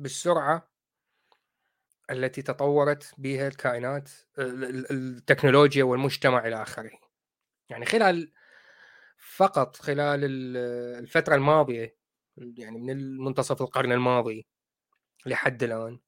[0.00, 0.70] بالسرعة
[2.10, 6.90] التي تطورت بها الكائنات التكنولوجيا والمجتمع إلى آخره.
[7.68, 8.32] يعني خلال
[9.18, 10.20] فقط خلال
[10.98, 11.96] الفترة الماضية
[12.36, 14.46] يعني من منتصف القرن الماضي
[15.26, 16.00] لحد الآن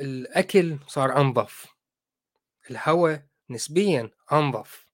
[0.00, 1.66] الأكل صار أنظف.
[2.70, 4.86] الهواء نسبيا أنظف.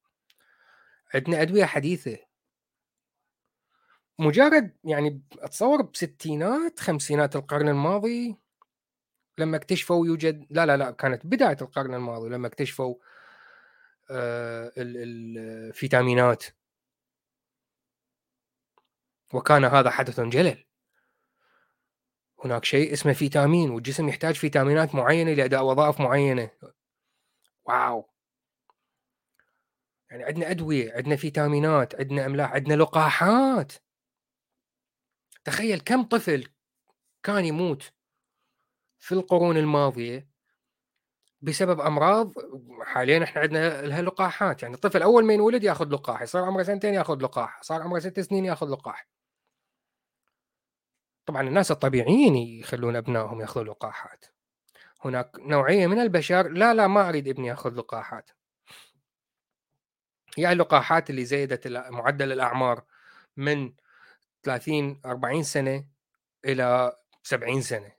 [1.14, 2.18] عندنا أدوية حديثة
[4.18, 8.37] مجرد يعني أتصور بستينات خمسينات القرن الماضي
[9.38, 12.94] لما اكتشفوا يوجد لا لا لا كانت بداية القرن الماضي لما اكتشفوا
[14.11, 16.44] آه الفيتامينات.
[19.33, 20.64] وكان هذا حدث جلل.
[22.44, 26.50] هناك شيء اسمه فيتامين والجسم يحتاج فيتامينات معينة لأداء وظائف معينة.
[27.66, 28.09] واو!
[30.11, 33.72] يعني عندنا أدوية عندنا فيتامينات عندنا أملاح عندنا لقاحات.
[35.44, 36.48] تخيل كم طفل
[37.22, 37.92] كان يموت
[38.98, 40.28] في القرون الماضية
[41.40, 42.33] بسبب أمراض
[42.83, 44.62] حاليا إحنا عندنا لها لقاحات.
[44.62, 48.20] يعني الطفل أول ما ينولد يأخذ لقاح يصير عمره سنتين يأخذ لقاح صار عمره ست
[48.20, 49.09] سنين يأخذ لقاح
[51.26, 54.24] طبعا الناس الطبيعيين يخلون أبنائهم ياخذون لقاحات.
[55.04, 58.30] هناك نوعية من البشر لا لا ما أريد إبني يأخذ لقاحات.
[60.37, 62.85] يعني اللقاحات اللي زيدت معدل الأعمار
[63.37, 63.72] من
[64.44, 65.85] 30 40 سنة
[66.44, 67.92] إلى 70 سنة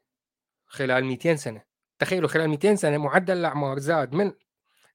[0.68, 1.64] خلال 200 سنة.
[2.00, 4.32] تخيلوا خلال 200 سنة معدل الأعمار زاد من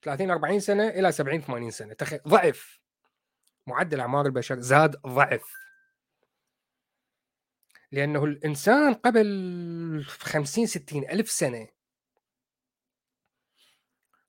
[0.03, 1.95] 30 40 سنة إلى 70 80 سنة.
[1.95, 2.81] تخيل ضعف.
[3.67, 5.53] معدل اعمار البشر زاد ضعف.
[7.93, 11.69] لأنه الإنسان قبل 50 60 ألف سنة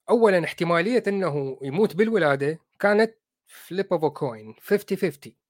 [0.10, 5.41] اولا احتمالية إنه يموت بالولادة كانت flip of coin 50 50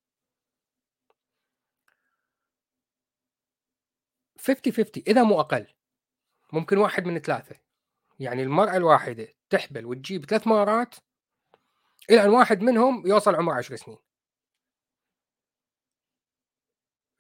[4.42, 5.68] 50 50 إذا مو أقل.
[6.54, 7.56] ممكن واحد من ثلاثة.
[8.20, 10.96] يعني المرأة الواحدة تحبل وتجيب ثلاث مرات
[12.10, 13.98] إلى أن واحد منهم يوصل عمره 10 سنين.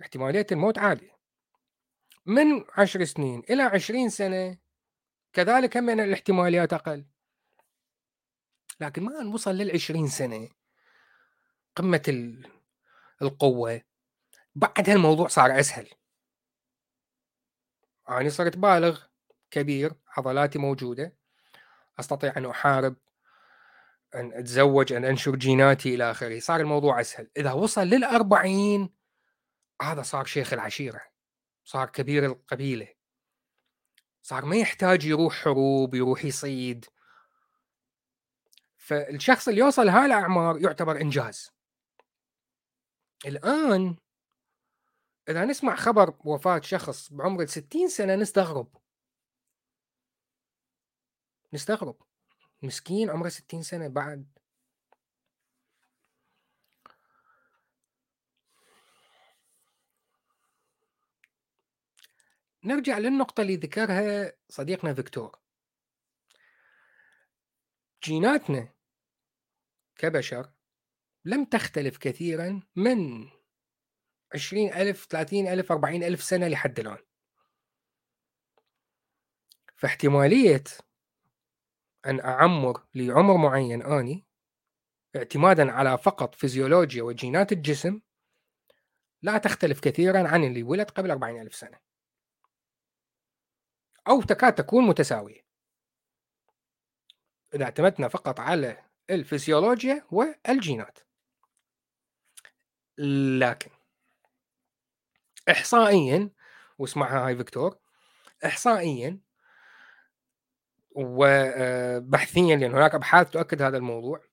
[0.01, 1.17] احتمالية الموت عالية.
[2.25, 4.57] من 10 سنين إلى 20 سنة
[5.33, 7.05] كذلك من الاحتماليات أقل.
[8.79, 10.49] لكن ما نوصل لل 20 سنة.
[11.75, 12.33] قمة
[13.21, 13.81] القوة.
[14.55, 16.00] بعد هالموضوع صار أسهل.
[18.11, 19.01] أنا صرت بالغ
[19.51, 21.17] كبير عضلاتي موجودة.
[21.99, 22.95] أستطيع أن أحارب
[24.15, 26.39] أن أتزوج أن أنشر جيناتي إلى آخره.
[26.39, 27.29] صار الموضوع أسهل.
[27.37, 28.89] إذا وصل للأربعين
[29.81, 31.01] هذا صار شيخ العشيرة.
[31.65, 32.87] صار كبير القبيلة.
[34.21, 36.85] صار ما يحتاج يروح حروب يروح يصيد.
[38.77, 41.51] فالشخص اللي يوصل هاي الأعمار يعتبر إنجاز.
[43.25, 43.95] الآن
[45.31, 48.77] إذا نسمع خبر وفاة شخص بعمر 60 سنة نستغرب.
[51.53, 52.01] نستغرب.
[52.61, 54.27] مسكين عمره 60 سنة بعد.
[62.63, 65.39] نرجع للنقطة اللي ذكرها صديقنا فيكتور.
[68.03, 68.73] جيناتنا
[69.95, 70.51] كبشر
[71.25, 73.29] لم تختلف كثيرا من
[74.33, 76.97] عشرين ألف ثلاثين ألف أربعين ألف سنة لحد الآن.
[79.75, 80.63] فاحتمالية
[82.05, 84.25] أن أعمر لعمر معين أني
[85.15, 88.01] اعتمادا على فقط فيزيولوجيا وجينات الجسم
[89.21, 91.79] لا تختلف كثيرا عن اللي ولد قبل 40 ألف سنة.
[94.07, 95.45] أو تكاد تكون متساوية.
[97.53, 100.99] إذا اعتمدنا فقط على الفسيولوجيا والجينات.
[103.39, 103.80] لكن
[105.49, 106.29] إحصائيا
[106.77, 107.77] واسمعها هاي فيكتور
[108.45, 109.19] إحصائيا
[110.91, 114.23] وبحثيا لأن هناك أبحاث تؤكد هذا الموضوع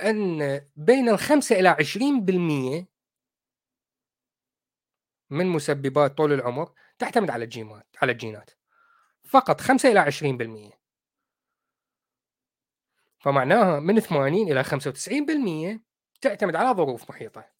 [0.00, 2.88] أن بين الخمسة عشرين بالمية
[5.30, 8.50] من مسببات طول العمر تعتمد على الجينات على الجينات.
[9.24, 10.00] فقط 5 إلى
[10.72, 10.80] 20%
[13.18, 15.80] فمعناها من 80 إلى 95%
[16.20, 17.59] تعتمد على ظروف محيطة.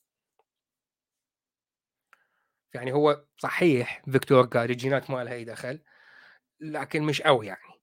[2.74, 5.82] يعني هو صحيح فيكتور قال الجينات ما لها اي دخل
[6.60, 7.80] لكن مش قوي يعني.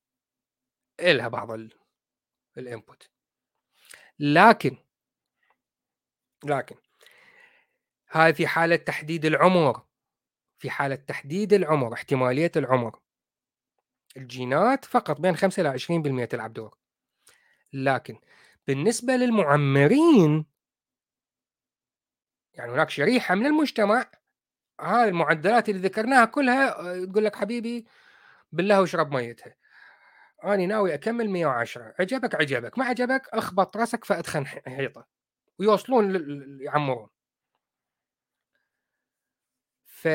[0.99, 1.51] إلها بعض
[2.57, 3.09] ال input.
[4.19, 4.77] لكن
[6.45, 6.75] لكن
[8.11, 9.81] هاي في حالة تحديد العمر
[10.59, 12.99] في حالة تحديد العمر احتمالية العمر.
[14.17, 16.77] الجينات فقط بين 5 إلى 20% تلعب دور.
[17.73, 18.19] لكن
[18.67, 20.45] بالنسبة للمعمرين
[22.53, 24.11] يعني هناك شريحة من المجتمع
[24.79, 27.85] هاي المعدلات اللي ذكرناها كلها آه، تقول لك حبيبي
[28.51, 29.55] بالله واشرب ميتها.
[30.43, 32.79] أنا ناوي أكمل 110 عجبك عجبك.
[32.79, 35.07] ما عجبك أخبط راسك فأدخن حيطة.
[35.59, 36.15] ويوصلون
[36.61, 37.09] يعمرون.
[39.85, 40.07] ف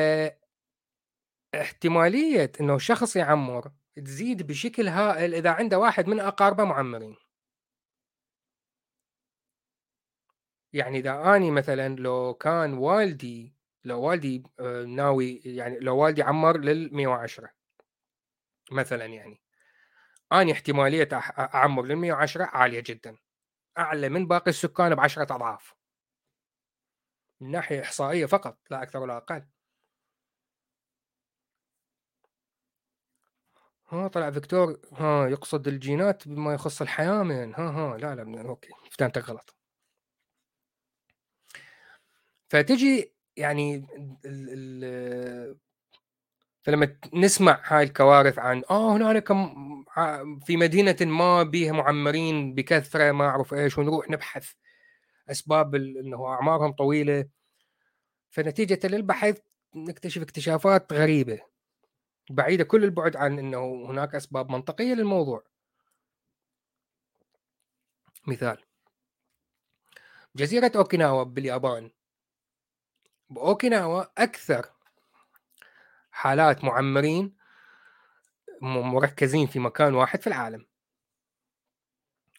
[1.55, 7.15] احتمالية إنه شخص يعمر تزيد بشكل هائل إذا عنده واحد من أقاربه معمرين.
[10.73, 13.53] يعني إذا أني مثلا لو كان والدي
[13.85, 17.49] لو والدي آه، ناوي يعني لو والدي عمر لل 110
[18.71, 19.41] مثلا يعني.
[20.33, 23.17] أني احتمالية أعمر لل 110 عالية جدا.
[23.79, 25.75] أعلى من باقي السكان بعشرة أضعاف.
[27.41, 29.43] من ناحية إحصائية فقط لا أكثر ولا أقل.
[33.89, 38.69] ها طلع فيكتور ها يقصد الجينات بما يخص الحياة من ها ها لا لا okay
[38.99, 39.55] فهمتك غلط.
[42.49, 43.75] فتجي يعني
[44.25, 45.55] ال ال
[46.63, 49.27] فلما نسمع هاي الكوارث عن آه هنالك
[50.45, 54.51] في مدينة ما بها معمرين بكثرة ما أعرف إيش ونروح نبحث
[55.31, 57.25] أسباب إنه أعمارهم طويلة.
[58.31, 59.37] فنتيجة للبحث
[59.75, 61.39] نكتشف اكتشافات غريبة.
[62.31, 65.43] بعيدة كل البعد عن إنه هناك أسباب منطقية للموضوع.
[68.27, 68.57] مثال.
[70.35, 71.91] جزيرة أوكيناوا باليابان.
[73.33, 74.65] بأوكيناوا أكثر
[76.11, 77.35] حالات معمرين
[78.61, 80.65] مركزين في مكان واحد في العالم.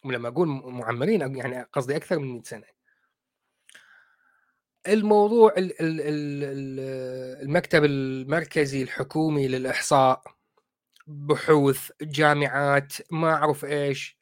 [0.05, 2.65] ولما أقول معمرين يعني قصدي أكثر من 100 سنة.
[4.87, 5.53] الموضوع
[7.41, 10.23] المكتب المركزي الحكومي للإحصاء
[11.07, 14.17] بحوث جامعات ما أعرف إيش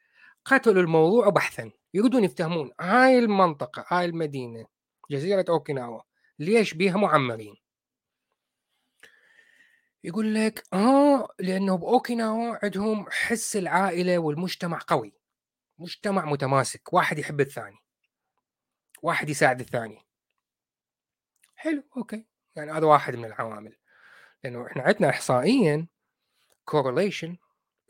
[0.45, 1.71] قتلوا الموضوع بحثا.
[1.93, 2.71] يريدون يفتهمون.
[2.81, 4.65] هاي المنطقة هاي المدينة
[5.11, 6.01] جزيرة أوكيناوا
[6.39, 7.55] ليش بيها معمرين؟
[10.03, 15.13] يقول لك آه لأنه بأوكيناوا عندهم حس العائلة والمجتمع قوي
[15.77, 17.77] مجتمع متماسك واحد يحب الثاني
[19.03, 20.05] واحد يساعد الثاني.
[21.55, 22.25] حلو أوكي
[22.55, 23.77] يعني هذا واحد من العوامل.
[24.43, 25.87] لأنه إحنا عندنا احصائيا
[26.71, 27.35] correlation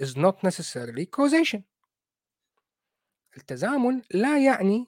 [0.04, 1.62] is not necessarily causation.
[3.38, 4.88] التزامن لا يعني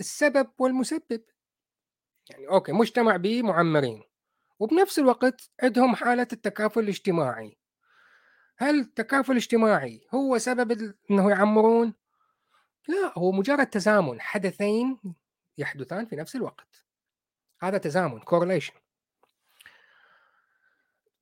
[0.00, 1.24] السبب والمسبب.
[2.30, 4.02] يعني أوكي مجتمع به معمرين
[4.58, 7.56] وبنفس الوقت عندهم حالة التكافل الاجتماعي.
[8.58, 11.94] هل التكافل الاجتماعي هو سبب إنه يعمرون؟
[12.88, 14.98] لا هو مجرد تزامن حدثين
[15.58, 16.84] يحدثان في نفس الوقت.
[17.60, 18.74] هذا تزامن correlation.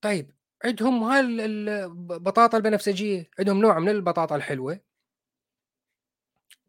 [0.00, 0.32] طيب
[0.64, 4.80] عندهم هل البطاطا البنفسجية؟ عندهم نوع من البطاطا الحلوة.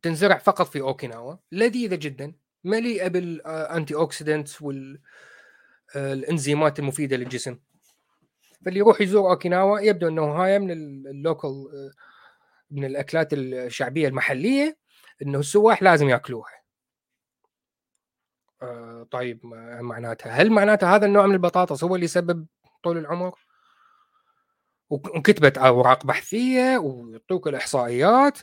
[0.01, 2.33] تنزرع فقط في أوكيناوا لذيذة جدا.
[2.65, 5.01] مليئة بال antioxidants وال
[5.95, 7.59] الإنزيمات المفيدة للجسم.
[8.65, 10.71] فاللي يروح يزور أوكيناوا يبدو إنه هاي من
[11.07, 11.47] ال local
[12.71, 14.77] من الأكلات الشعبية المحلية
[15.21, 16.61] إنه السواح لازم يأكلوها.
[18.61, 19.45] آه طيب
[19.81, 22.45] معناتها؟ هل معناتها هذا النوع من البطاطس هو اللي يسبب
[22.83, 23.39] طول العمر؟
[24.89, 28.39] وكتبت أوراق بحثية ويعطوك الإحصائيات.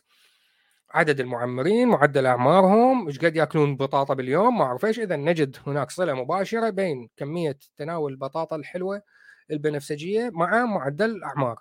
[0.93, 4.99] عدد المعمرين معدل أعمارهم إيش قد يأكلون بطاطا باليوم؟ ما أعرف إيش.
[5.01, 9.03] اذا نجد هناك صلة مباشرة بين كمية تناول البطاطا الحلوة
[9.51, 11.61] البنفسجية مع معدل الاعمار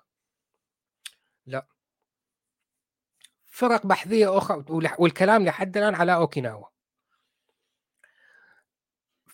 [1.46, 1.68] لا.
[3.46, 4.66] فرق بحثية أخرى
[5.00, 6.66] والكلام لحد الآن على أوكيناوا.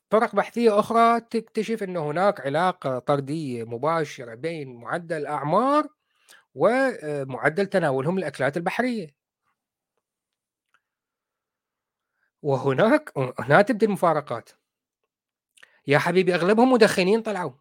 [0.10, 5.88] طرق بحثية أخرى تكتشف أن هناك علاقة طردية مباشرة بين معدل الأعمار
[6.56, 9.17] ومعدل تناولهم الأكلات البحرية.
[12.42, 14.50] وهناك هنا تبدأ المفارقات.
[15.88, 17.54] يا حبيبي أغلبهم مدخنين طلعوا.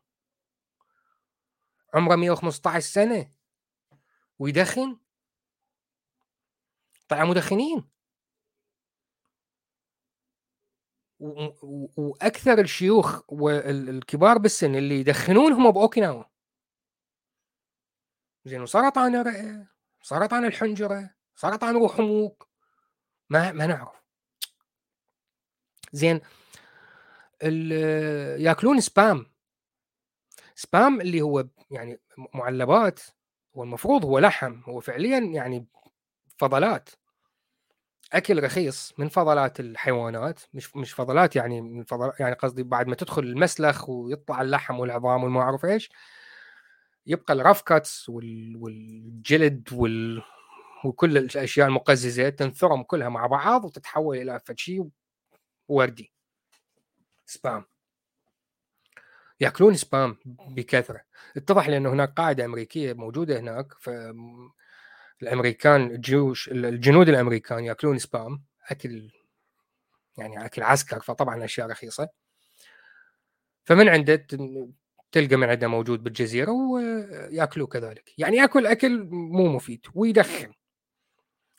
[1.95, 3.33] عمره 115 سنة.
[4.39, 4.99] ويدخن؟
[7.09, 7.91] طلع مدخنين.
[11.97, 16.25] وأكثر الشيوخ والكبار بالسن اللي يدخنون هم باوكيناوا
[18.45, 19.67] زين وسرطان الرئه
[20.03, 22.01] سرطان الحنجرة سرطان روح
[23.31, 24.06] ما ما نعرف.
[25.93, 26.21] زين.
[28.39, 29.27] ياكلون سبام.
[30.55, 32.01] سبام اللي هو يعني
[32.35, 33.01] معلبات
[33.57, 35.67] هو المفروض هو لحم هو فعليا يعني
[36.39, 36.89] فضلات.
[38.13, 42.95] أكل رخيص من فضلات الحيوانات مش مش فضلات يعني من فضل يعني قصدي بعد ما
[42.95, 45.91] تدخل المسلخ ويطلع اللحم والعظام وما أعرف إيش
[47.07, 50.23] يبقى الرف كاتس والجلد وال
[50.85, 54.89] وكل الأشياء المقززة تنثرم كلها مع بعض وتتحول إلى شيء
[55.69, 56.13] وردي.
[57.27, 57.65] سبام.
[59.41, 61.01] ياكلون سبام بكثرة.
[61.37, 63.91] اتضح لأنه هناك قاعدة أمريكية موجودة هناك ف
[65.23, 69.11] الأمريكان الجيوش الجنود الأمريكان ياكلون سبام أكل
[70.19, 72.09] يعني أكل عسكر فطبعا أشياء رخيصة.
[73.65, 74.27] فمن عنده
[75.13, 78.19] تلقى من عنده موجود بالجزيرة وياكلوا كذلك.
[78.19, 80.53] يعني يأكل أكل مو مفيد ويدخن.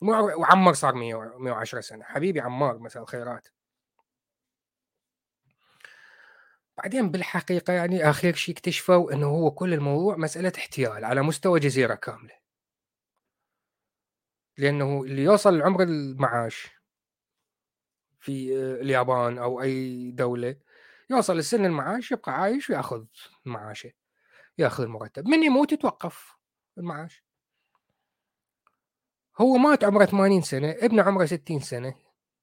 [0.01, 2.03] وعمر صار 110 سنة.
[2.03, 3.47] حبيبي عمار مساء الخيرات.
[6.77, 11.95] بعدين بالحقيقة يعني آخر شيء اكتشفوا إنه هو كل الموضوع مسألة احتيال على مستوى جزيرة
[11.95, 12.37] كاملة.
[14.57, 16.69] لأنه اللي يوصل لعمر المعاش
[18.19, 20.55] في اليابان أو أي دولة
[21.09, 23.05] يوصل لسن المعاش يبقى عايش ويأخذ
[23.45, 23.91] معاشه
[24.57, 26.35] يأخذ المرتب من يموت يتوقف
[26.77, 27.23] المعاش.
[29.41, 31.95] هو مات عمره 80 سنة ابنه عمره 60 سنة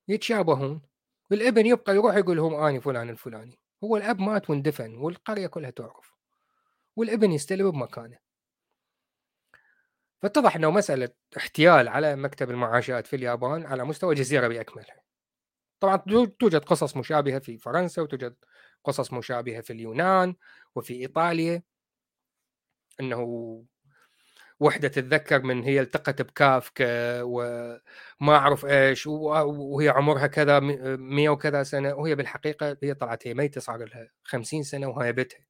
[0.08, 0.82] يتشابهون.
[1.32, 3.58] الابن يبقى يروح يقول لهم آني فلان الفلاني.
[3.84, 6.14] هو الأب مات واندفن والقرية كلها تعرف
[6.96, 8.18] والابن يستلم بمكانه
[10.22, 15.04] فاتضح إنه مسألة احتيال على مكتب المعاشات في اليابان على مستوى جزيرة بأكملها.
[15.80, 15.96] طبعا
[16.38, 18.36] توجد قصص مشابهة في فرنسا وتوجد
[18.84, 20.34] قصص مشابهة في اليونان
[20.74, 21.62] وفي إيطاليا
[23.00, 23.64] إنه
[24.60, 27.80] وحدة تتذكر من هي التقت بكافكا وما
[28.36, 33.84] أعرف إيش وهي عمرها كذا 100 وكذا سنة وهي بالحقيقة هي طلعت هي ميتة صار
[33.84, 35.46] لها 50 سنة وهي بتها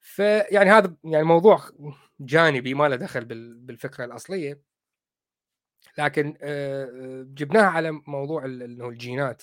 [0.00, 1.60] فيعني هذا يعني موضوع
[2.20, 3.24] جانبي ما له دخل
[3.54, 4.62] بالفكرة الأصلية.
[5.98, 6.36] لكن
[7.34, 9.42] جبناها على موضوع إنه الجينات.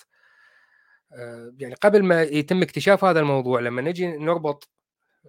[1.57, 4.69] يعني قبل ما يتم اكتشاف هذا الموضوع لما نجي نربط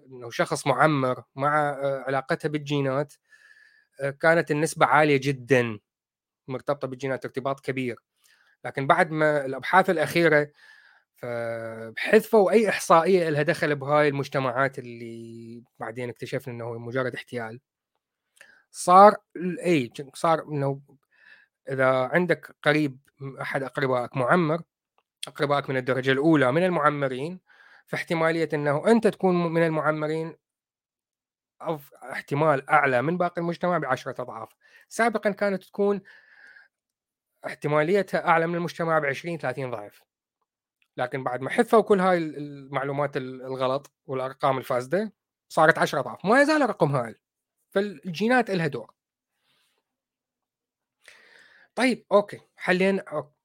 [0.07, 1.77] إنه شخص معمر مع
[2.07, 3.15] علاقتها بالجينات
[4.21, 5.79] كانت النسبة عالية جدا
[6.49, 8.01] مرتبطة بالجينات ارتباط كبير.
[8.65, 10.51] لكن بعد ما الأبحاث الأخيرة
[11.17, 17.61] فحذفوا أي إحصائية لها دخل بهاي المجتمعات اللي بعدين اكتشفنا إنه مجرد احتيال
[18.71, 19.17] صار
[19.65, 20.81] إي صار إنه
[21.71, 22.99] إذا عندك قريب
[23.41, 24.63] أحد أقربائك معمر
[25.29, 27.41] أقربائك من الدرجة الأولى من المعمرين
[27.91, 30.37] فاحتماليه أنه أنت تكون من المعمرين
[32.13, 34.49] احتمال أعلى من باقي المجتمع بعشرة أضعاف.
[34.89, 36.01] سابقا كانت تكون
[37.47, 40.03] احتماليتها أعلى من المجتمع ب 20 30 ضعف.
[40.97, 45.13] لكن بعد ما حذفوا كل هاي المعلومات الغلط والأرقام الفاسدة
[45.49, 46.25] صارت 10 أضعاف.
[46.27, 47.15] ما يزال رقم هائل
[47.71, 48.95] فالجينات لها دور.
[51.75, 52.41] طيب okay.
[52.57, 53.40] حلينا okay.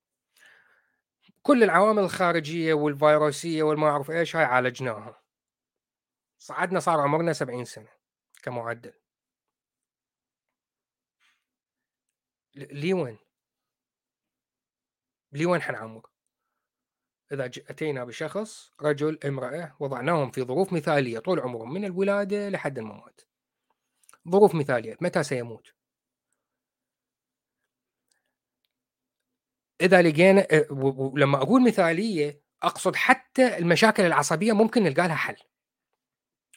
[1.45, 5.21] كل العوامل الخارجية والفيروسية والما أعرف إيش هاي عالجناها
[6.39, 7.87] صعدنا صار عمرنا 70 سنة
[8.43, 8.93] كمعدل
[12.55, 13.17] لي وين؟
[15.31, 16.09] لي وين حنعمر؟
[17.31, 23.21] إذا أتينا بشخص رجل امرأة وضعناهم في ظروف مثالية طول عمرهم من الولادة لحد الممات
[24.29, 25.74] ظروف مثالية متى سيموت
[29.81, 35.35] إذا لقينا ولما أقول مثالية أقصد حتى المشاكل العصبية ممكن نلقى لها حل.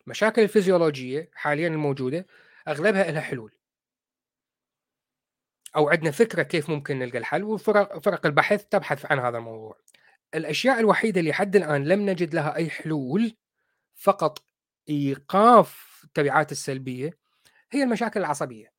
[0.06, 2.26] المشاكل الفيزيولوجية حاليا الموجودة
[2.68, 3.54] أغلبها لها حلول.
[5.76, 9.78] أو عندنا فكرة كيف ممكن نلقى الحل وفرق فرق البحث تبحث عن هذا الموضوع.
[10.34, 13.36] الأشياء الوحيدة اللي حد الآن لم نجد لها أي حلول
[13.94, 14.44] فقط
[14.88, 17.18] إيقاف التبعات السلبية
[17.70, 18.72] هي المشاكل العصبية.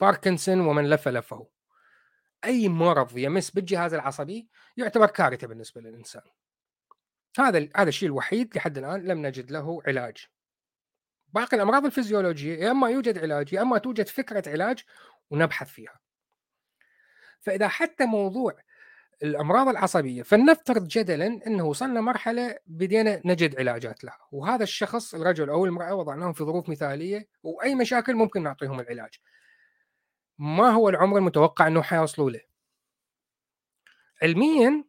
[0.00, 1.53] باركنسون ومن لف لفه.
[2.44, 6.22] أي مرض يمس بالجهاز العصبي يعتبر كارثة بالنسبة للإنسان.
[7.38, 10.16] هذا هذا الشيء الوحيد لحد الآن لم نجد له علاج.
[11.28, 14.84] باقي الأمراض الفيزيولوجية يا إما يوجد علاج يا إما توجد فكرة علاج
[15.30, 16.00] ونبحث فيها.
[17.40, 18.56] فإذا حتى موضوع
[19.22, 25.64] الأمراض العصبية فلنفترض جدلا أنه وصلنا مرحلة بدينا نجد علاجات لها وهذا الشخص الرجل أو
[25.64, 29.14] المرأة وضعناهم في ظروف مثالية وأي مشاكل ممكن نعطيهم العلاج
[30.38, 32.40] ما هو العمر المتوقع أنه حيوصلوا له؟
[34.22, 34.84] علميا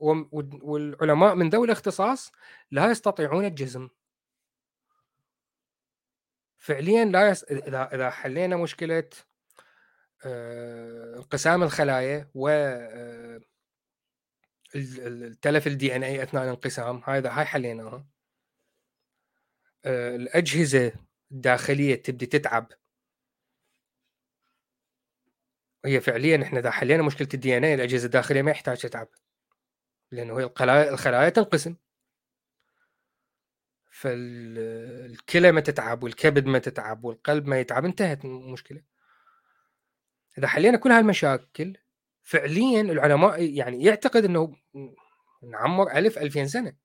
[0.00, 2.32] والعلماء من ذوي الاختصاص
[2.70, 3.88] لا يستطيعون الجزم.
[6.56, 7.44] فعليا لا يس...
[7.44, 9.08] اذا إذا حلينا مشكلة
[10.24, 13.40] آه، انقسام الخلايا و آه،
[14.74, 18.06] التلف ال DNA أثناء الانقسام هذا هاي حليناها.
[19.84, 20.92] آه، الأجهزة
[21.32, 22.72] الداخلية تبدي تتعب.
[25.84, 29.08] هي فعليا إحنا اذا حلينا مشكلة الدي ان اي الأجهزة الداخلية ما يحتاج تتعب
[30.10, 31.76] لأنه هي الخلايا الخلايا تنقسم.
[33.90, 38.82] فالكلى ما تتعب والكبد ما تتعب والقلب ما يتعب انتهت المشكلة.
[40.38, 41.76] إذا حلينا كل هالمشاكل
[42.22, 44.56] فعليا العلماء يعني يعتقد إنه
[45.42, 46.76] نعمر ألف ألفين سنة.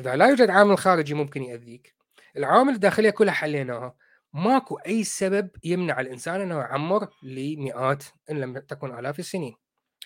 [0.00, 1.96] إذا لا يوجد عامل خارجي ممكن يأذيك.
[2.36, 3.96] العوامل الداخلية كلها حليناها.
[4.38, 9.56] ماكو أي سبب يمنع الإنسان أنه يعمر لمئات إن لم تكن آلاف السنين.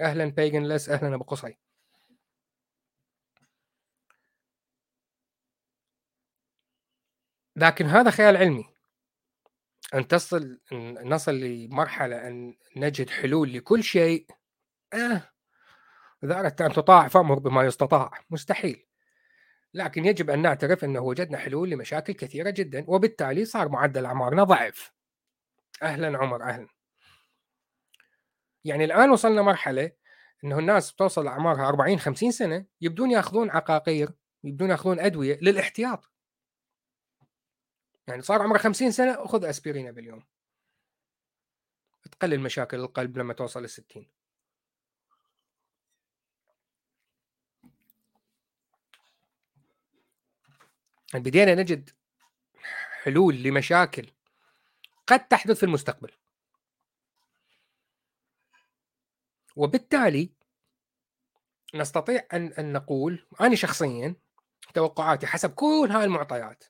[0.01, 1.57] أهلا بيجن لس أهلا أبو قصي.
[7.57, 8.64] لكن هذا خيال علمي.
[9.95, 10.61] أن تصل
[11.05, 14.26] نصل لمرحلة أن نجد حلول لكل شيء
[14.95, 15.28] آه
[16.24, 18.11] إذا أردت أن تطاع فأمر بما يستطاع.
[18.30, 18.87] مستحيل.
[19.75, 24.93] لكن يجب أن نعترف أنه وجدنا حلول لمشاكل كثيرة جدا وبالتالي صار معدل أعمارنا ضعف
[25.83, 26.68] أهلا عمر أهلا.
[28.64, 29.93] يعني الآن وصلنا مرحلة
[30.45, 34.11] أنه الناس توصل أعمارها 40 50 سنة يبدون يأخذون عقاقير
[34.45, 36.11] يبدون يأخذون أدوية للاحتياط.
[38.07, 40.25] يعني صار عمره 50 سنة خذ أسبرينا باليوم.
[42.12, 44.07] تقلل مشاكل القلب لما توصل ل 60
[51.21, 51.91] بدينا نجد
[53.03, 54.11] حلول لمشاكل
[55.07, 56.13] قد تحدث في المستقبل.
[59.57, 60.33] وبالتالي
[61.75, 64.15] نستطيع أن أن نقول أنا شخصيا
[64.75, 66.65] توقعاتي حسب كل هاي المعطيات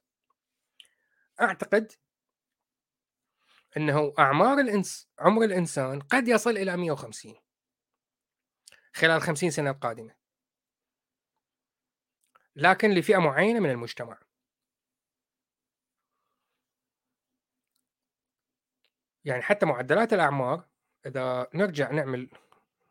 [1.40, 1.92] أعتقد
[3.76, 7.34] إنه أعمار الإنس عمر الإنسان قد يصل إلى 150
[8.94, 10.14] خلال 50 سنة القادمة.
[12.56, 14.18] لكن لفئة معينة من المجتمع.
[19.24, 20.64] يعني حتى معدلات الأعمار
[21.06, 22.28] إذا نرجع نعمل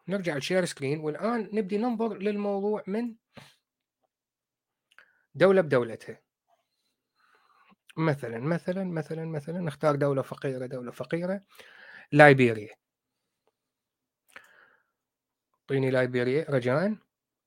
[0.07, 3.15] نرجع ال share screen والآن نبدي ننظر للموضوع من
[5.35, 6.21] دولة بدولتها
[7.97, 11.41] مثلا مثلا مثلا مثلا نختار دولة فقيرة دولة فقيرة
[12.11, 12.75] لايبيريا
[15.61, 16.95] اعطيني لايبيريا رجاء.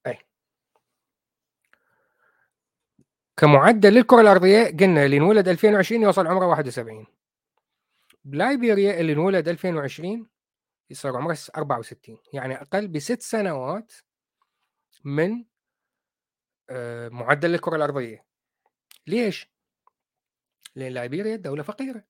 [0.06, 0.18] أي.
[3.36, 7.06] كمعدل للكرة الأرضية قلنا اللي انولد 2020 يوصل عمره 71
[8.24, 10.28] بلايبيريا اللي انولد 2020
[10.90, 13.92] يصير عمره 64 يعني أقل بست سنوات
[15.04, 15.44] من
[16.70, 18.26] آه، معدل الكرة الأرضية
[19.06, 19.54] ليش؟
[20.74, 22.04] لأن ليبيريا دولة فقيرة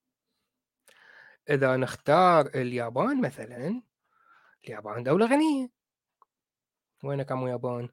[1.51, 3.83] إذا نختار اليابان مثلا
[4.65, 5.71] اليابان دولة غنية
[7.05, 7.89] وين كم يابان؟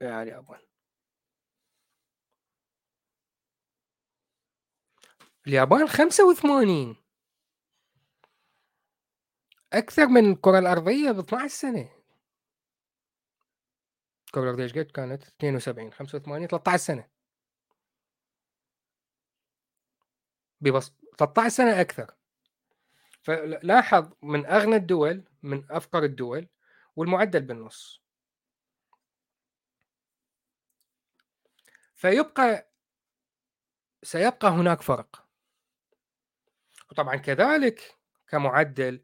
[0.00, 0.60] يا اليابان
[5.46, 6.96] اليابان 85
[9.72, 11.90] أكثر من الكرة الأرضية ب 12 سنة.
[14.26, 17.08] الكرة الأرضية إيش قد كانت؟ 72 85 13 سنة.
[20.60, 22.14] ببسط 13 سنة أكثر.
[23.22, 26.48] فلاحظ من أغنى الدول من أفقر الدول
[26.96, 28.02] والمعدل بالنص.
[31.94, 32.70] فيبقى
[34.02, 35.23] سيبقى هناك فرق.
[36.94, 37.80] وطبعا كذلك
[38.28, 39.02] كمعدل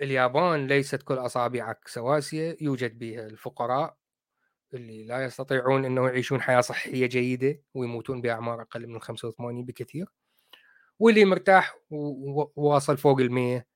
[0.00, 3.96] اليابان ليست كل أصابعك سواسية يوجد بها الفقراء
[4.74, 10.06] اللي لا يستطيعون انه يعيشون حياة صحية جيدة ويموتون بأعمار أقل من 85 بكثير
[10.98, 13.66] واللي مرتاح وواصل فوق ال 100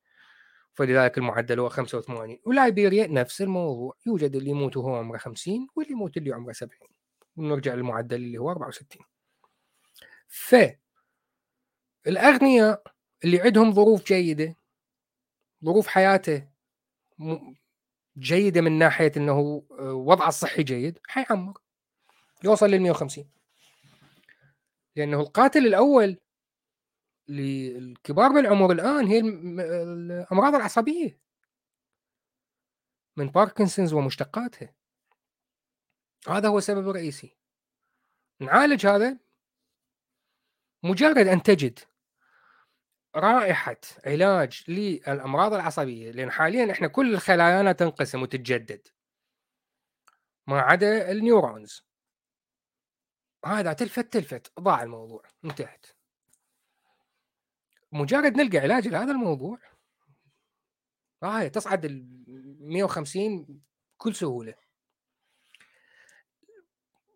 [0.74, 6.16] فلذلك المعدل هو 85 ولايبيريا نفس الموضوع يوجد اللي يموت وهو عمره 50 واللي يموت
[6.16, 6.80] اللي عمره 70
[7.36, 9.06] ونرجع للمعدل اللي هو 64
[10.28, 10.54] ف
[12.06, 12.93] الأغنياء
[13.24, 14.56] اللي عندهم ظروف جيدة
[15.64, 16.48] ظروف حياته
[18.18, 21.58] جيدة من ناحية إنه آه، وضعه الصحي جيد حيعمر.
[22.44, 23.30] يوصل لل 150
[24.96, 26.20] لأنه القاتل الأول
[27.28, 31.20] للكبار بالعمر الآن هي الأمراض العصبية.
[33.16, 34.74] من باركنسونز ومشتقاتها.
[36.28, 37.36] هذا هو السبب الرئيسي
[38.40, 39.18] نعالج هذا
[40.82, 41.78] مجرد أن تجد
[43.16, 48.88] رائحة علاج للأمراض العصبية لأن حاليا إحنا كل خلايانا تنقسم وتتجدد.
[50.46, 51.86] ما عدا النيورونز.
[53.46, 55.86] هذا تلفت تلفت ضاع الموضوع انتهت.
[57.92, 59.58] مجرد نلقى علاج لهذا الموضوع
[61.22, 62.24] هاي تصعد ال
[62.60, 63.62] 150
[63.98, 64.54] بكل سهولة.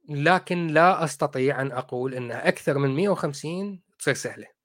[0.09, 4.58] لكن لا أستطيع أن أقول ان أكثر من 150 تصير سهلة.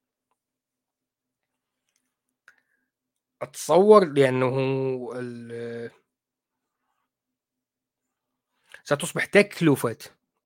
[3.44, 4.56] أتصور لأنه
[8.84, 9.98] ستصبح تكلفة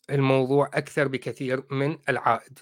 [0.10, 2.60] الموضوع أكثر بكثير من العائد.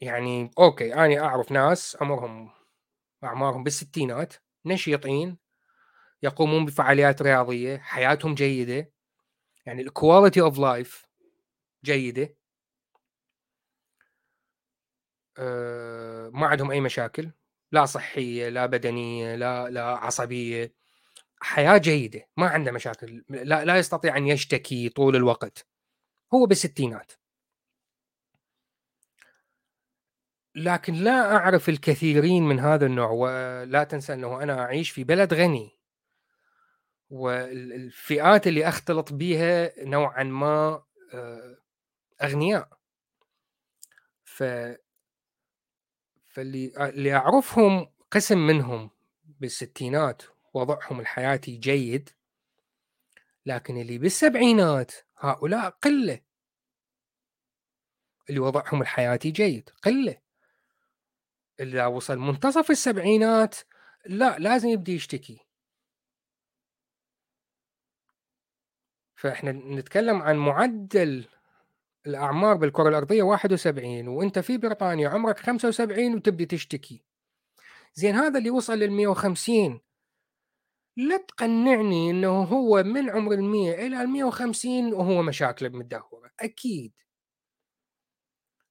[0.00, 2.50] يعني okay أنا أعرف ناس عمرهم
[3.24, 4.34] أعمارهم بالستينات
[4.66, 5.38] نشيطين
[6.22, 8.92] يقومون بفعاليات رياضية حياتهم جيدة.
[9.66, 11.06] يعني ال quality of life
[11.84, 12.36] جيدة.
[15.38, 16.03] أه
[16.34, 17.30] ما عندهم أي مشاكل
[17.72, 20.74] لا صحية لا بدنية لا لا عصبية.
[21.40, 25.66] حياة جيدة ما عنده مشاكل لا, لا يستطيع أن يشتكي طول الوقت.
[26.34, 27.12] هو بالستينات.
[30.54, 35.78] لكن لا أعرف الكثيرين من هذا النوع ولا تنسى أنه أنا أعيش في بلد غني.
[37.10, 40.82] والفئات اللي أختلط بها نوعا ما
[41.14, 41.56] آه،
[42.22, 42.68] أغنياء.
[44.24, 44.42] ف
[46.34, 48.90] فاللي اللي أعرفهم قسم منهم
[49.24, 50.22] بالستينات
[50.54, 52.10] وضعهم الحياتي جيد
[53.46, 56.20] لكن اللي بالسبعينات هؤلاء قلة.
[58.30, 60.20] اللي وضعهم الحياتي جيد قلة.
[61.60, 63.56] اللي وصل منتصف السبعينات
[64.06, 65.40] لا لازم يبدي يشتكي.
[69.16, 71.28] فإحنا نتكلم عن معدل
[72.06, 77.04] الأعمار بالكرة الأرضية 71 وأنت في بريطانيا عمرك 75 وتبدي تشتكي.
[77.94, 79.80] زين هذا اللي وصل لل 150
[80.96, 86.92] لا تقنعني إنه هو من عمر ال 100 إلى ال 150 وهو مشاكله متدهوره أكيد.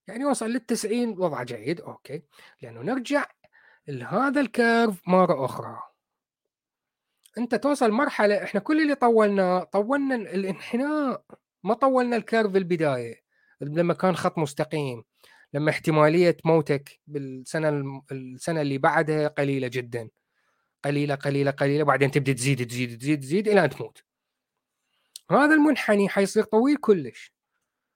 [0.08, 2.24] يعني وصل لل 90 وضع جيد okay.
[2.62, 3.26] لأنه نرجع
[3.88, 5.82] لهذا ال curve مرة أخرى.
[7.38, 11.24] أنت توصل مرحلة إحنا كل اللي طولناه طولنا الانحناء
[11.64, 13.23] ما طولنا الكيرف البدايه
[13.64, 15.04] لما كان خط مستقيم
[15.54, 20.10] لما احتمالية موتك بالسنة السنة اللي بعدها قليلة جدا.
[20.86, 24.04] قليلة قليلة قليلة بعدين تبدأ تزيد تزيد تزيد تزيد إلى أن تموت.
[25.32, 27.34] هذا المنحني حيصير طويل كلش.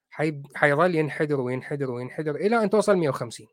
[0.10, 0.44] حي...
[0.56, 3.48] حيظل ينحدر وينحدر وينحدر إلى أن توصل 150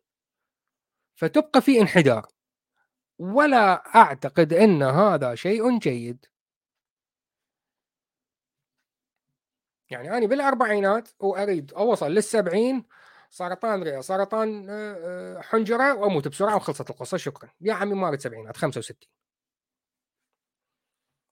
[1.14, 2.26] فتبقى في انحدار.
[3.18, 6.26] ولا أعتقد إن هذا شيء جيد.
[9.90, 12.84] يعني أنا بالأربعينات وأريد أوصل للسبعين
[13.30, 14.94] سرطان رئه سرطان آه،
[15.38, 17.50] آه، حنجرة وأموت بسرعة وخلصت القصة شكرا.
[17.60, 19.08] يا عمي ما اريد سبعينات 65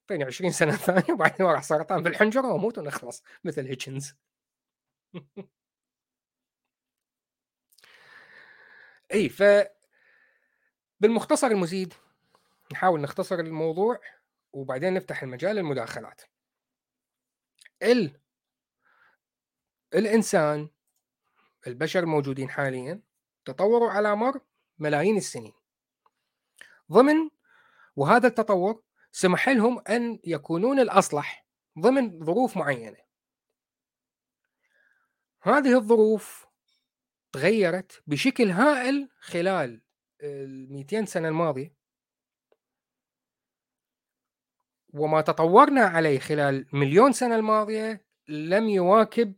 [0.03, 4.15] اعطيني 20 سنة ثانية وبعدين راح سرطان بالحنجره وأموت ونخلص مثل هيتشنز
[9.15, 9.43] إي ف
[11.01, 11.95] بالمختصر المزيد
[12.73, 14.01] نحاول نختصر الموضوع
[14.53, 16.21] وبعدين نفتح المجال للمداخلات.
[17.83, 18.22] ال
[19.95, 20.69] الإنسان
[21.67, 23.03] البشر الموجودين حاليا
[23.45, 24.41] تطوروا على مر
[24.79, 25.53] ملايين السنين.
[26.93, 27.31] ضمن
[27.97, 28.83] وهذا التطور
[29.13, 31.47] سمح لهم أن يكونون الأصلح
[31.79, 32.99] ضمن ظروف معينة.
[35.43, 36.47] هذه الظروف
[37.33, 39.83] تغيرت بشكل هائل خلال
[40.21, 41.75] ال 200 سنة الماضية.
[44.95, 49.35] وما تطورنا عليه خلال مليون سنة الماضية لم يواكب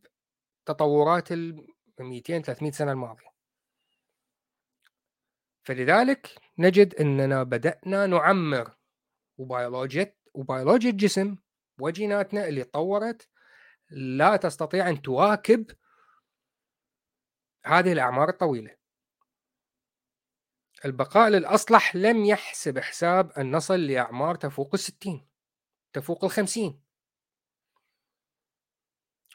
[0.67, 1.67] تطورات ال
[2.01, 3.35] 200 300 سنة الماضية.
[5.65, 8.77] فلذلك نجد إننا بدأنا نعمر
[9.39, 11.37] وبيولوجيا وبيولوجيا الجسم
[11.79, 13.29] وجيناتنا اللي تطورت
[13.91, 15.71] لا تستطيع أن تواكب
[17.65, 18.77] هذه الأعمار الطويلة.
[20.85, 25.29] البقاء للأصلح لم يحسب حساب أن نصل لأعمار تفوق الستين
[25.93, 26.84] تفوق الخمسين.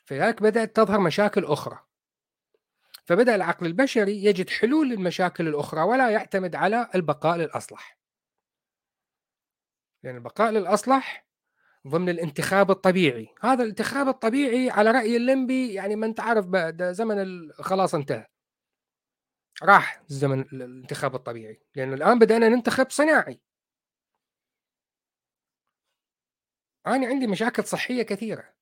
[0.09, 1.79] فلذلك بدأت تظهر مشاكل أخرى.
[3.05, 7.97] فبدأ العقل البشري يجد حلول للمشاكل الأخرى ولا يعتمد على البقاء للأصلح.
[10.03, 11.27] لأن البقاء للأصلح
[11.87, 13.35] ضمن الانتخاب الطبيعي.
[13.41, 18.25] هذا الانتخاب الطبيعي على رأي الليمبي يعني ما انت عارف بعد زمن خلاص انتهى.
[19.63, 21.61] راح زمن الانتخاب الطبيعي.
[21.75, 23.41] لأنه الآن بدأنا ننتخب صناعي.
[26.87, 28.58] أنا عندي مشاكل صحية كثيرة.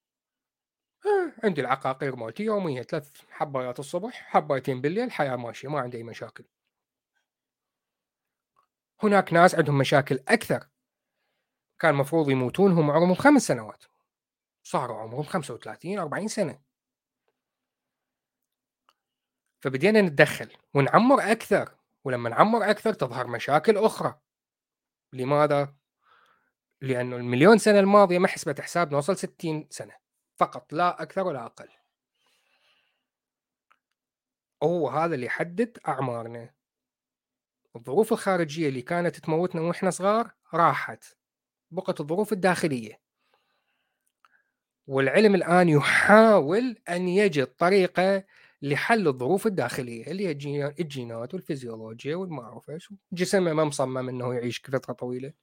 [1.44, 6.44] عندي العقاقير مالتي يوميا ثلاث حبايات الصبح حبايتين بالليل الحياة ماشية ما عندي أي مشاكل.
[9.04, 10.68] هناك ناس عندهم مشاكل أكثر.
[11.80, 13.84] كان المفروض يموتون هم عمرهم خمس سنوات.
[14.64, 16.62] صاروا عمرهم 35 40 سنة.
[19.60, 21.78] فبدينا نتدخل ونعمر أكثر.
[22.04, 24.20] ولما نعمر أكثر تظهر مشاكل أخرى.
[25.14, 25.76] لماذا؟
[26.82, 30.07] لأنه المليون سنة الماضية ما حسبت حساب نوصل 60 سنة.
[30.38, 31.70] فقط لا أكثر ولا أقل.
[34.64, 36.54] هو هذا اللي يحدد أعمارنا.
[37.76, 41.04] الظروف الخارجية اللي كانت تموتنا وإحنا صغار راحت
[41.72, 43.02] بقت الظروف الداخلية.
[44.88, 48.24] والعلم الآن يحاول أن يجد طريقة
[48.62, 50.32] لحل الظروف الداخلية اللي هي
[50.80, 55.34] الجينات والفيزيولوجيا والما أعرف إيش جسمه ما مصمم إنه يعيش فترة طويلة.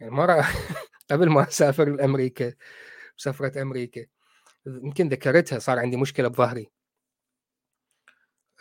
[0.00, 0.44] يعني مرة
[1.10, 2.52] قبل ما أسافر لأمريكا.
[3.16, 4.06] سفرة أمريكا.
[4.66, 6.70] يمكن ذكرتها صار عندي مشكلة بظهري.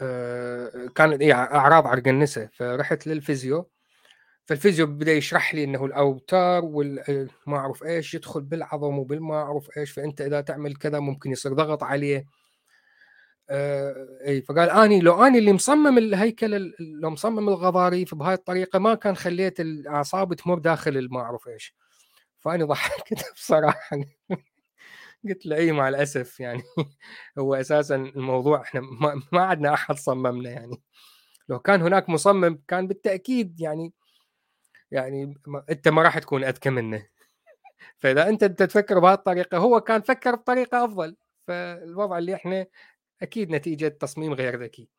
[0.01, 3.69] أه كان إيه أعراض عرق النساء فرحت لل physio.
[4.45, 9.91] فال physio بدأ يشرح لي إنه الأوتار والما أعرف إيش يدخل بالعظم وبالما أعرف إيش
[9.91, 12.25] فأنت إذا تعمل كذا ممكن يصير ضغط عليه.
[13.49, 18.95] آه اي فقال آني لو آني اللي مصمم الهيكل لو مصمم الغضاريف بهاي الطريقة ما
[18.95, 21.75] كان خليت الأعصاب تمر داخل الما أعرف إيش.
[22.41, 23.97] فاني ضحكت بصراحة.
[25.29, 26.63] قلت له اي مع الأسف يعني.
[27.39, 30.81] هو أساسا الموضوع إحنا ما, ما عندنا أحد صممنا يعني.
[31.49, 33.93] لو كان هناك مصمم كان بالتأكيد يعني
[34.91, 35.35] يعني
[35.71, 37.07] أنت ما راح تكون أذكى منه.
[37.99, 41.17] فإذا أنت تفكر بهالطريقة هو كان فكر بطريقة أفضل.
[41.47, 42.67] فالوضع اللي إحنا
[43.21, 44.89] أكيد نتيجة تصميم غير ذكي.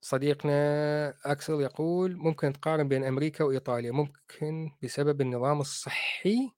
[0.00, 0.52] صديقنا
[1.24, 6.52] أكسل يقول ممكن تقارن بين أمريكا وإيطاليا ممكن بسبب النظام الصحي؟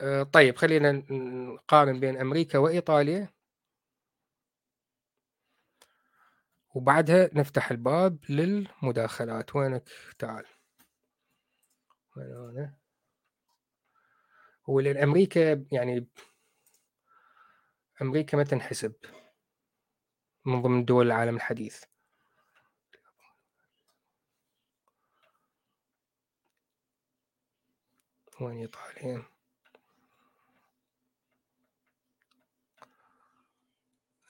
[0.00, 3.28] أه طيب خلينا نقارن بين أمريكا وإيطاليا.
[6.74, 9.56] وبعدها نفتح الباب للمداخلات.
[9.56, 9.88] وينك؟
[10.18, 10.46] تعال.
[12.16, 12.76] وين أنا؟
[14.68, 16.08] هو لأن أمريكا يعني
[18.02, 18.94] أمريكا ما تنحسب.
[20.48, 21.84] من ضمن دول العالم الحديث.
[28.40, 29.26] وين إيطاليا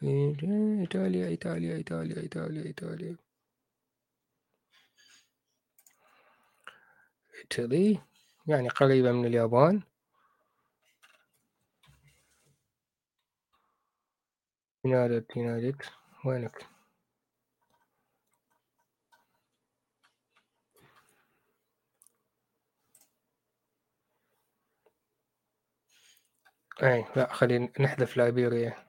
[0.02, 3.16] إيطاليا إيطاليا إيطاليا إيطاليا إيطاليا.
[7.34, 8.00] إيطالي؟
[8.46, 9.82] يعني قريبة من اليابان.
[14.84, 16.66] ينادت ينادت وينك؟
[26.82, 28.88] أي لا خلينا نحذف لايبيريا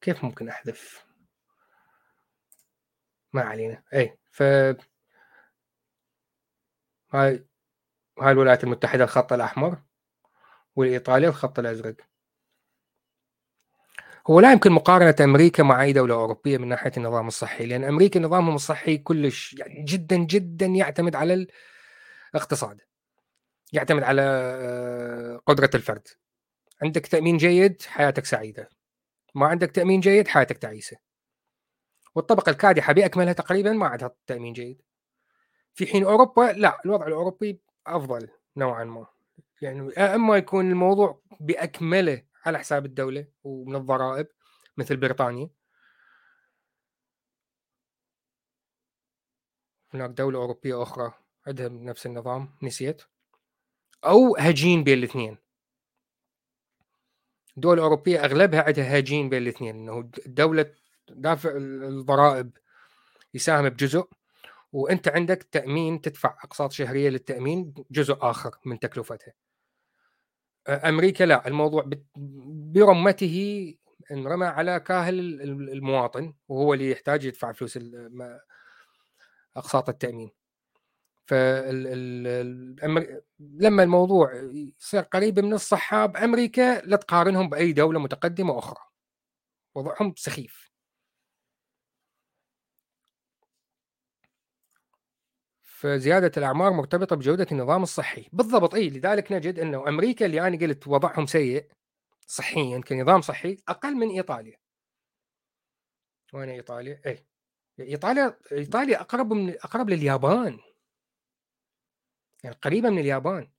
[0.00, 1.06] كيف ممكن أحذف؟
[3.32, 3.82] ما علينا.
[3.94, 4.42] أي ف
[7.14, 7.46] هاي
[8.20, 9.82] هاي الولايات المتحدة الخط الأحمر
[10.76, 11.96] والإيطاليا الخط الأزرق.
[14.30, 18.20] هو لا يمكن مقارنة أمريكا مع أي دولة أوروبية من ناحية النظام الصحي لأن أمريكا
[18.20, 21.46] نظامهم الصحي كلش يعني جدا جدا يعتمد على
[22.34, 22.80] الاقتصاد
[23.72, 26.08] يعتمد على آه، قدرة الفرد.
[26.82, 28.68] عندك تأمين جيد حياتك سعيدة.
[29.34, 30.96] ما عندك تأمين جيد حياتك تعيسة.
[32.14, 34.82] والطبقة الكادحة بأكملها تقريبا ما عندها تأمين جيد.
[35.74, 39.06] في حين أوروبا لا الوضع الأوروبي أفضل نوعا ما.
[39.62, 44.28] يعني أما يكون الموضوع بأكمله على حساب الدولة ومن الضرائب
[44.76, 45.50] مثل بريطانيا.
[49.94, 51.12] هناك دولة أوروبية أخرى
[51.46, 53.02] عندها نفس النظام نسيت.
[54.04, 55.38] أو هجين بين الاثنين.
[57.56, 60.74] الدول الأوروبية أغلبها عندها هاجين بين الاثنين أنه الدولة
[61.08, 62.50] دافع الضرائب
[63.34, 64.08] يساهم بجزء
[64.72, 69.32] وأنت عندك تأمين تدفع أقساط شهرية للتأمين جزء آخر من تكلفتها.
[70.68, 71.90] أمريكا لا الموضوع
[72.74, 73.74] برمته
[74.10, 75.18] انرمى على كاهل
[75.72, 77.78] المواطن وهو اللي يحتاج يدفع فلوس
[79.56, 80.30] أقساط التأمين.
[81.26, 83.20] فال ال الأمر...
[83.40, 84.34] لما الموضوع
[84.80, 88.80] يصير قريب من الصحاب أمريكا لا تقارنهم بأي دولة متقدمة أخرى.
[89.74, 90.73] وضعهم سخيف.
[95.84, 98.28] فزياده الأعمار مرتبطة بجودة النظام الصحي.
[98.32, 101.66] بالضبط إي لذلك نجد أنه أمريكا اللي أنا قلت وضعهم سيء
[102.26, 104.56] صحيا كنظام صحي أقل من إيطاليا.
[106.32, 107.24] وين إيطاليا؟ إي
[107.80, 110.58] إيطاليا إيطاليا أقرب من أقرب لليابان.
[112.44, 113.50] يعني قريبة من اليابان.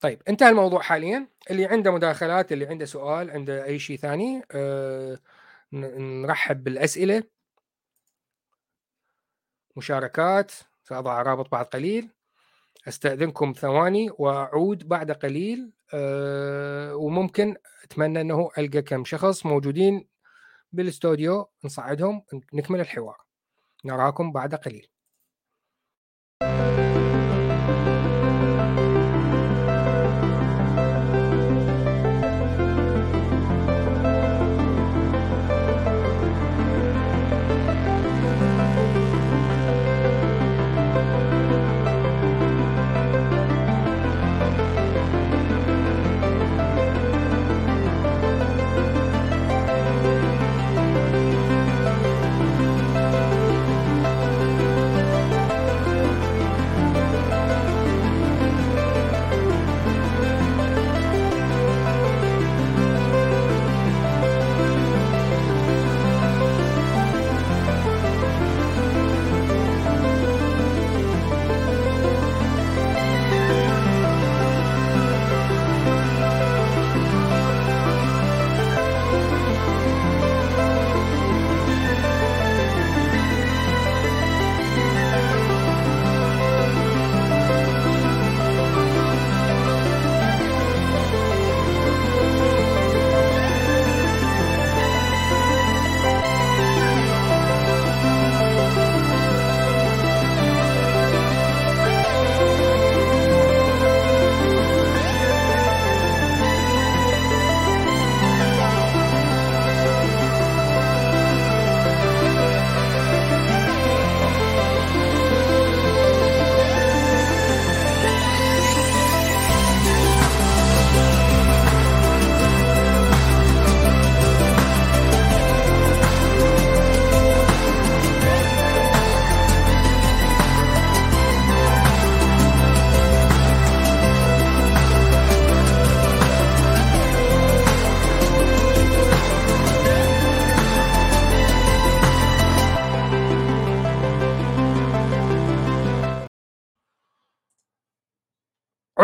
[0.00, 1.28] طيب انتهى الموضوع حاليا.
[1.50, 5.20] اللي عنده مداخلات اللي عنده سؤال عنده أي شيء ثاني أه
[5.72, 7.41] نرحب بالأسئلة.
[9.76, 10.52] مشاركات
[10.84, 12.10] سأضع رابط بعد قليل
[12.88, 20.08] أستأذنكم ثواني وأعود بعد قليل أه وممكن أتمنى إنه ألقى كم شخص موجودين
[20.72, 23.16] بالاستوديو نصعدهم نكمل الحوار.
[23.84, 24.91] نراكم بعد قليل.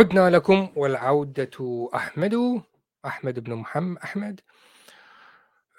[0.09, 2.62] عدنا لكم والعودة أحمد
[3.06, 4.40] أحمد بن محمد أحمد.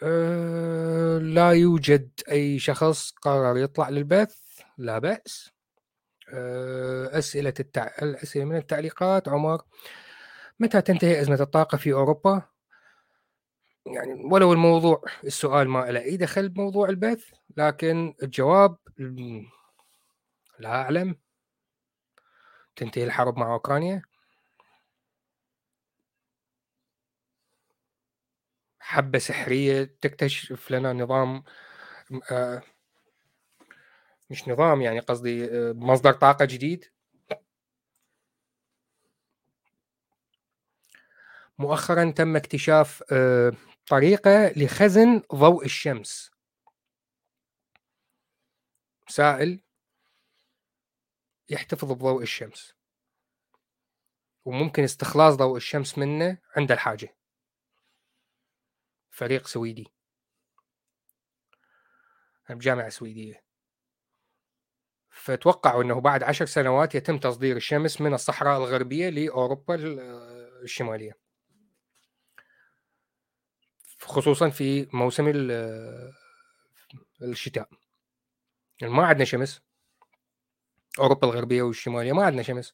[0.04, 4.38] أه لا يوجد أي شخص قرر يطلع للبث
[4.78, 5.52] لا بأس.
[6.34, 7.92] أه أسئلة التع...
[8.02, 9.28] الأسئلة من التعليقات.
[9.28, 9.62] عمر
[10.60, 12.42] متى تنتهي أزمة الطاقة في أوروبا؟
[13.86, 17.26] يعني ولو الموضوع السؤال ما له أي دخل بموضوع البث
[17.58, 18.78] لكن الجواب
[20.60, 21.16] لا أعلم.
[22.76, 24.09] تنتهي الحرب مع أوكرانيا؟
[28.90, 31.44] حبة سحرية تكتشف لنا نظام
[32.32, 32.64] آه
[34.30, 36.86] مش نظام يعني قصدي آه مصدر طاقة جديد.
[41.60, 43.52] مؤخرا تم اكتشاف آه
[43.88, 46.32] طريقة لخزن ضوء الشمس.
[49.08, 49.62] سائل
[51.50, 52.74] يحتفظ بضوء الشمس.
[54.46, 57.19] وممكن استخلاص ضوء الشمس منه عند الحاجة.
[59.20, 59.88] فريق سويدي.
[62.50, 63.44] بجامعة سويدية.
[65.10, 69.76] فتوقعوا أنه بعد عشر سنوات يتم تصدير الشمس من الصحراء الغربية لأوروبا
[70.64, 71.18] الشمالية.
[74.00, 75.28] خصوصا في موسم
[77.22, 77.70] الشتاء.
[78.82, 79.62] ما عندنا شمس.
[81.00, 82.74] أوروبا الغربية والشمالية ما عندنا شمس.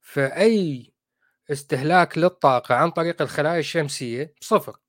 [0.00, 0.92] فأي
[1.50, 4.80] استهلاك للطاقة عن طريق الخلايا الشمسية صفر.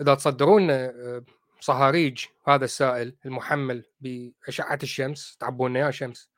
[0.00, 1.24] إذا تصدرون لنا
[1.60, 6.30] صهاريج هذا السائل المحمل بأشعة الشمس تعبون لنا اياه شمس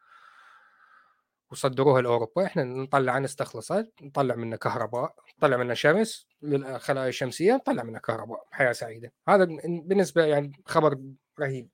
[1.50, 7.98] وصدروها لأوروبا إحنا نطلع نستخلصها نطلع منه كهرباء نطلع منه شمس للخلايا الشمسيه نطلع منه
[7.98, 9.12] كهرباء حياة سعيدة.
[9.28, 10.98] هذا بالنسبة يعني خبر
[11.40, 11.68] رهيب.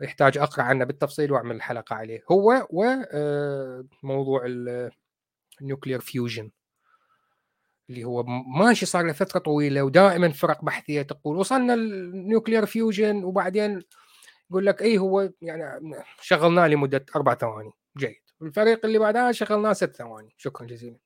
[0.00, 2.22] يحتاج أقرأ عنه بالتفصيل وأعمل حلقة عليه.
[2.30, 2.66] هو
[4.02, 4.42] وموضوع
[5.60, 6.50] ال nuclear fusion
[7.90, 8.22] اللي هو
[8.58, 13.82] ماشي صار له فترة طويلة ودائما فرق بحثية تقول وصلنا ال nuclear fusion وبعدين
[14.50, 18.20] يقول لك اي هو يعني شغلناه لمدة أربع ثواني جيد.
[18.42, 20.34] الفريق اللي بعدها شغلناه ست ثواني.
[20.38, 20.96] شكرا جزيلا.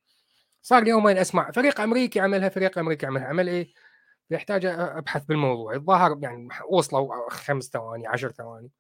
[0.63, 3.27] صار يومين أسمع فريق أمريكي عملها فريق أمريكي عملها.
[3.27, 3.69] عمل إيه؟
[4.31, 5.75] يحتاج أبحث بالموضوع.
[5.75, 8.71] الظاهر يعني وصلوا خمس ثواني عشر ثواني.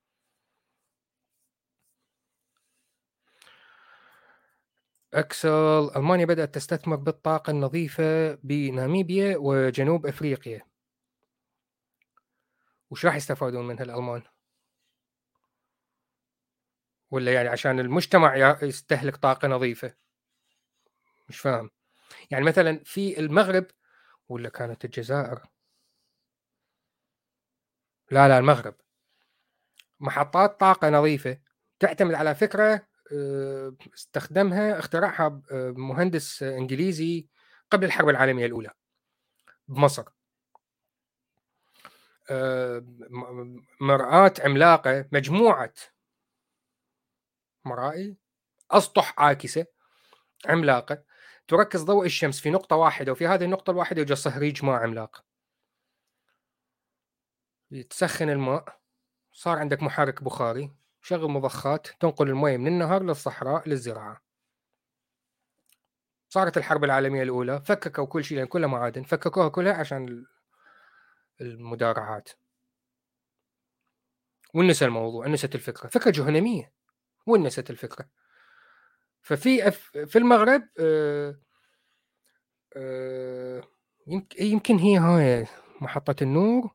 [5.14, 10.62] أكسل ألمانيا بدأت تستثمر بالطاقة النظيفة بناميبيا وجنوب أفريقيا.
[12.90, 14.22] وش راح يستفادون منها الالمان؟
[17.10, 19.94] ولا يعني عشان المجتمع يستهلك طاقة نظيفة؟
[21.28, 21.70] مش فاهم.
[22.30, 23.66] يعني مثلا في المغرب
[24.28, 25.42] ولا كانت الجزائر؟
[28.10, 28.74] لا لا المغرب.
[30.00, 31.38] محطات طاقة نظيفة
[31.80, 32.86] تعتمد على فكرة آه،
[33.94, 35.42] استخدمها اخترعها
[35.76, 37.28] مهندس إنجليزي
[37.70, 38.70] قبل الحرب العالمية الأولى
[39.68, 40.05] بمصر.
[42.30, 42.84] آه،
[43.80, 45.74] مرآة عملاقة مجموعة
[47.64, 48.16] مرائي
[48.70, 49.66] أسطح عاكسة
[50.46, 51.05] عملاقة
[51.48, 55.24] تركز ضوء الشمس في نقطة واحدة وفي هذه النقطة الواحدة يوجد صهريج ماء عملاق.
[57.90, 58.80] تسخن الماء.
[59.32, 60.84] صار عندك محرك بخاري.
[61.05, 64.22] شغل مضخات تنقل الماء من النهر للصحراء للزراعة.
[66.28, 70.26] صارت الحرب العالمية الأولى فككوا كل شيء لأن كلها معادن فككوها كلها عشان
[71.40, 72.28] المدارعات.
[74.55, 75.88] ونسى الموضوع نست الفكرة.
[75.88, 76.72] فكرة جهنمية
[77.26, 78.09] ونست الفكرة؟
[79.20, 79.70] ففي
[80.07, 81.38] في المغرب آه،
[82.76, 83.62] آه،
[84.40, 85.46] يمكن هي هاي
[85.80, 86.74] محطة النور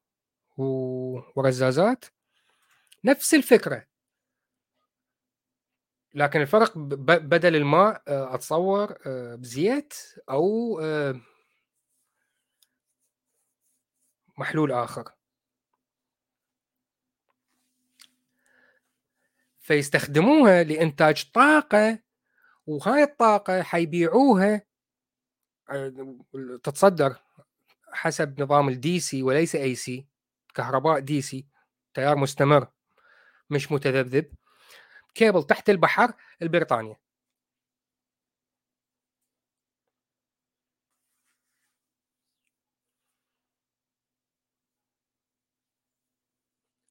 [1.35, 2.05] ورزازات.
[3.03, 3.89] نفس الفكرة.
[6.13, 8.97] لكن الفرق بدل الماء آه، أتصور
[9.35, 9.93] بزيت
[10.29, 10.79] أو
[14.37, 15.11] محلول آخر.
[19.59, 21.99] فيستخدموها لإنتاج طاقة
[22.67, 24.61] وهاي الطاقة حيبيعوها
[25.69, 25.93] آه،
[26.63, 27.15] تتصدر
[27.93, 30.07] حسب نظام ال DC وليس AC
[30.55, 31.47] كهرباء DC
[31.93, 32.67] تيار مستمر
[33.49, 34.33] مش متذبذب.
[35.19, 36.97] كيبل تحت البحر لبريطانيا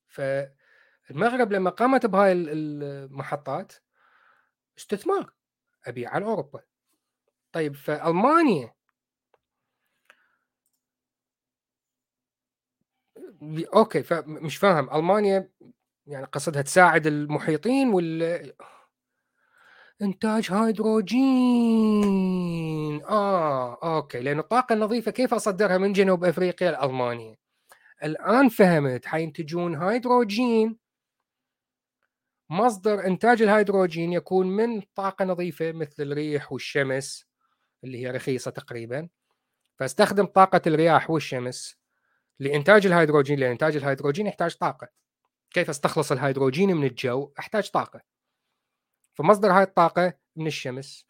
[0.09, 3.73] فالمغرب لما قامت بهاي المحطات
[4.79, 5.33] استثمار
[5.87, 6.63] ابيع على أوروبا.
[7.53, 8.75] طيب فألمانيا
[13.75, 14.91] okay فمش فاهم.
[14.95, 15.51] ألمانيا
[16.09, 18.53] يعني قصدها تساعد المحيطين ولا
[20.03, 21.19] إنتاج هيدروجين.
[23.05, 24.21] آه okay.
[24.21, 27.37] لأن الطاقة النظيفة كيف أصدرها من جنوب أفريقيا؟ لالمانيا
[28.05, 30.79] الآن فهمت حينتجون هيدروجين.
[32.51, 37.27] مصدر إنتاج الهيدروجين يكون من طاقة نظيفة مثل الريح والشمس
[37.85, 39.09] اللي هي رخيصة تقريبا.
[39.79, 41.77] فاستخدم طاقة الرياح والشمس
[42.41, 43.39] لإنتاج الهيدروجين.
[43.39, 44.89] لأن انتاج الهيدروجين يحتاج طاقة.
[45.51, 48.01] كيف استخلص الهيدروجين من الجو؟ أحتاج طاقة.
[49.15, 51.07] فمصدر هاي الطاقة من الشمس.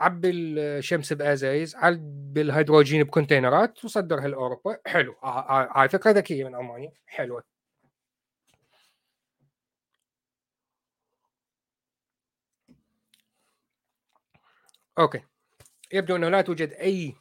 [0.00, 5.16] عبي الشمس بأزايز عبي الهيدروجين بكونتينرات وصدرها لاوروبا حلو.
[5.22, 6.92] هاي فكرة ذكية من ألمانيا.
[7.06, 7.42] حلوة.
[14.98, 15.22] أوكي.
[15.92, 17.14] يبدو أنه لا توجد أي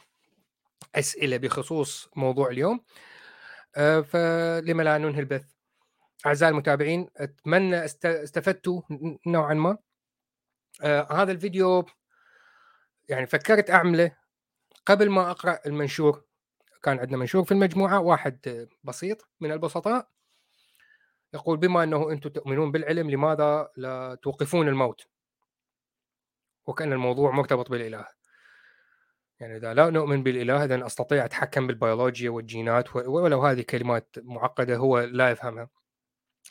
[0.95, 2.81] أسئلة بخصوص موضوع اليوم.
[3.77, 5.58] آه، فلما لا ننهي البث.
[6.25, 8.81] أعزائي المتابعين أتمنى استفدتوا
[9.27, 9.77] نوعا ما.
[10.81, 11.85] آه هذا الفيديو
[13.09, 14.17] يعني فكرت أعمله
[14.85, 16.23] قبل ما أقرأ المنشور.
[16.83, 20.09] كان عندنا منشور في المجموعة واحد بسيط من البسطاء.
[21.33, 25.07] يقول بما أنه أنتم تؤمنون بالعلم لماذا لا توقفون الموت؟
[26.67, 28.07] وكأن الموضوع مرتبط بالإله.
[29.39, 34.99] يعني إذا لا نؤمن بالإله إذا أستطيع أتحكم بالبيولوجيا والجينات ولو هذه كلمات معقدة هو
[34.99, 35.69] لا يفهمها.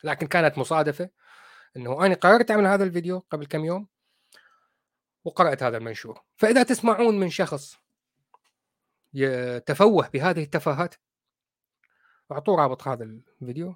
[0.05, 1.11] لكن كانت مصادفة
[1.77, 3.89] أنه أنا قررت أعمل هذا الفيديو قبل كم يوم
[5.25, 6.21] وقرأت هذا المنشور.
[6.37, 7.79] فإذا تسمعون من شخص
[9.15, 10.95] يتفوه بهذه التفاهات
[12.33, 13.05] أعطوه رابط هذا
[13.41, 13.75] الفيديو.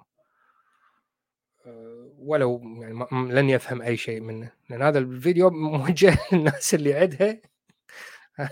[2.17, 4.51] ولو يعني لن يفهم أي شيء منه.
[4.69, 7.41] لأن هذا الفيديو موجه للناس اللي عندها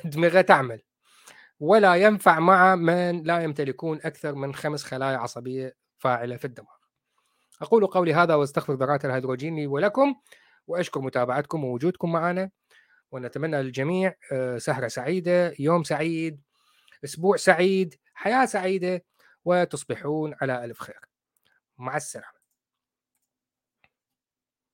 [0.05, 0.81] دماغها تعمل.
[1.59, 6.80] ولا ينفع مع من لا يمتلكون أكثر من خمس خلايا عصبية فاعلة في الدماغ.
[7.61, 10.15] أقول قولي هذا وأستغفر ذرات الهيدروجين لي ولكم
[10.67, 12.49] وأشكر متابعتكم ووجودكم معنا
[13.11, 16.41] ونتمنى للجميع آه، سهرة سعيدة يوم سعيد
[17.03, 19.05] أسبوع سعيد حياة سعيدة
[19.45, 20.99] وتصبحون على ألف خير.
[21.77, 22.40] مع السلامة.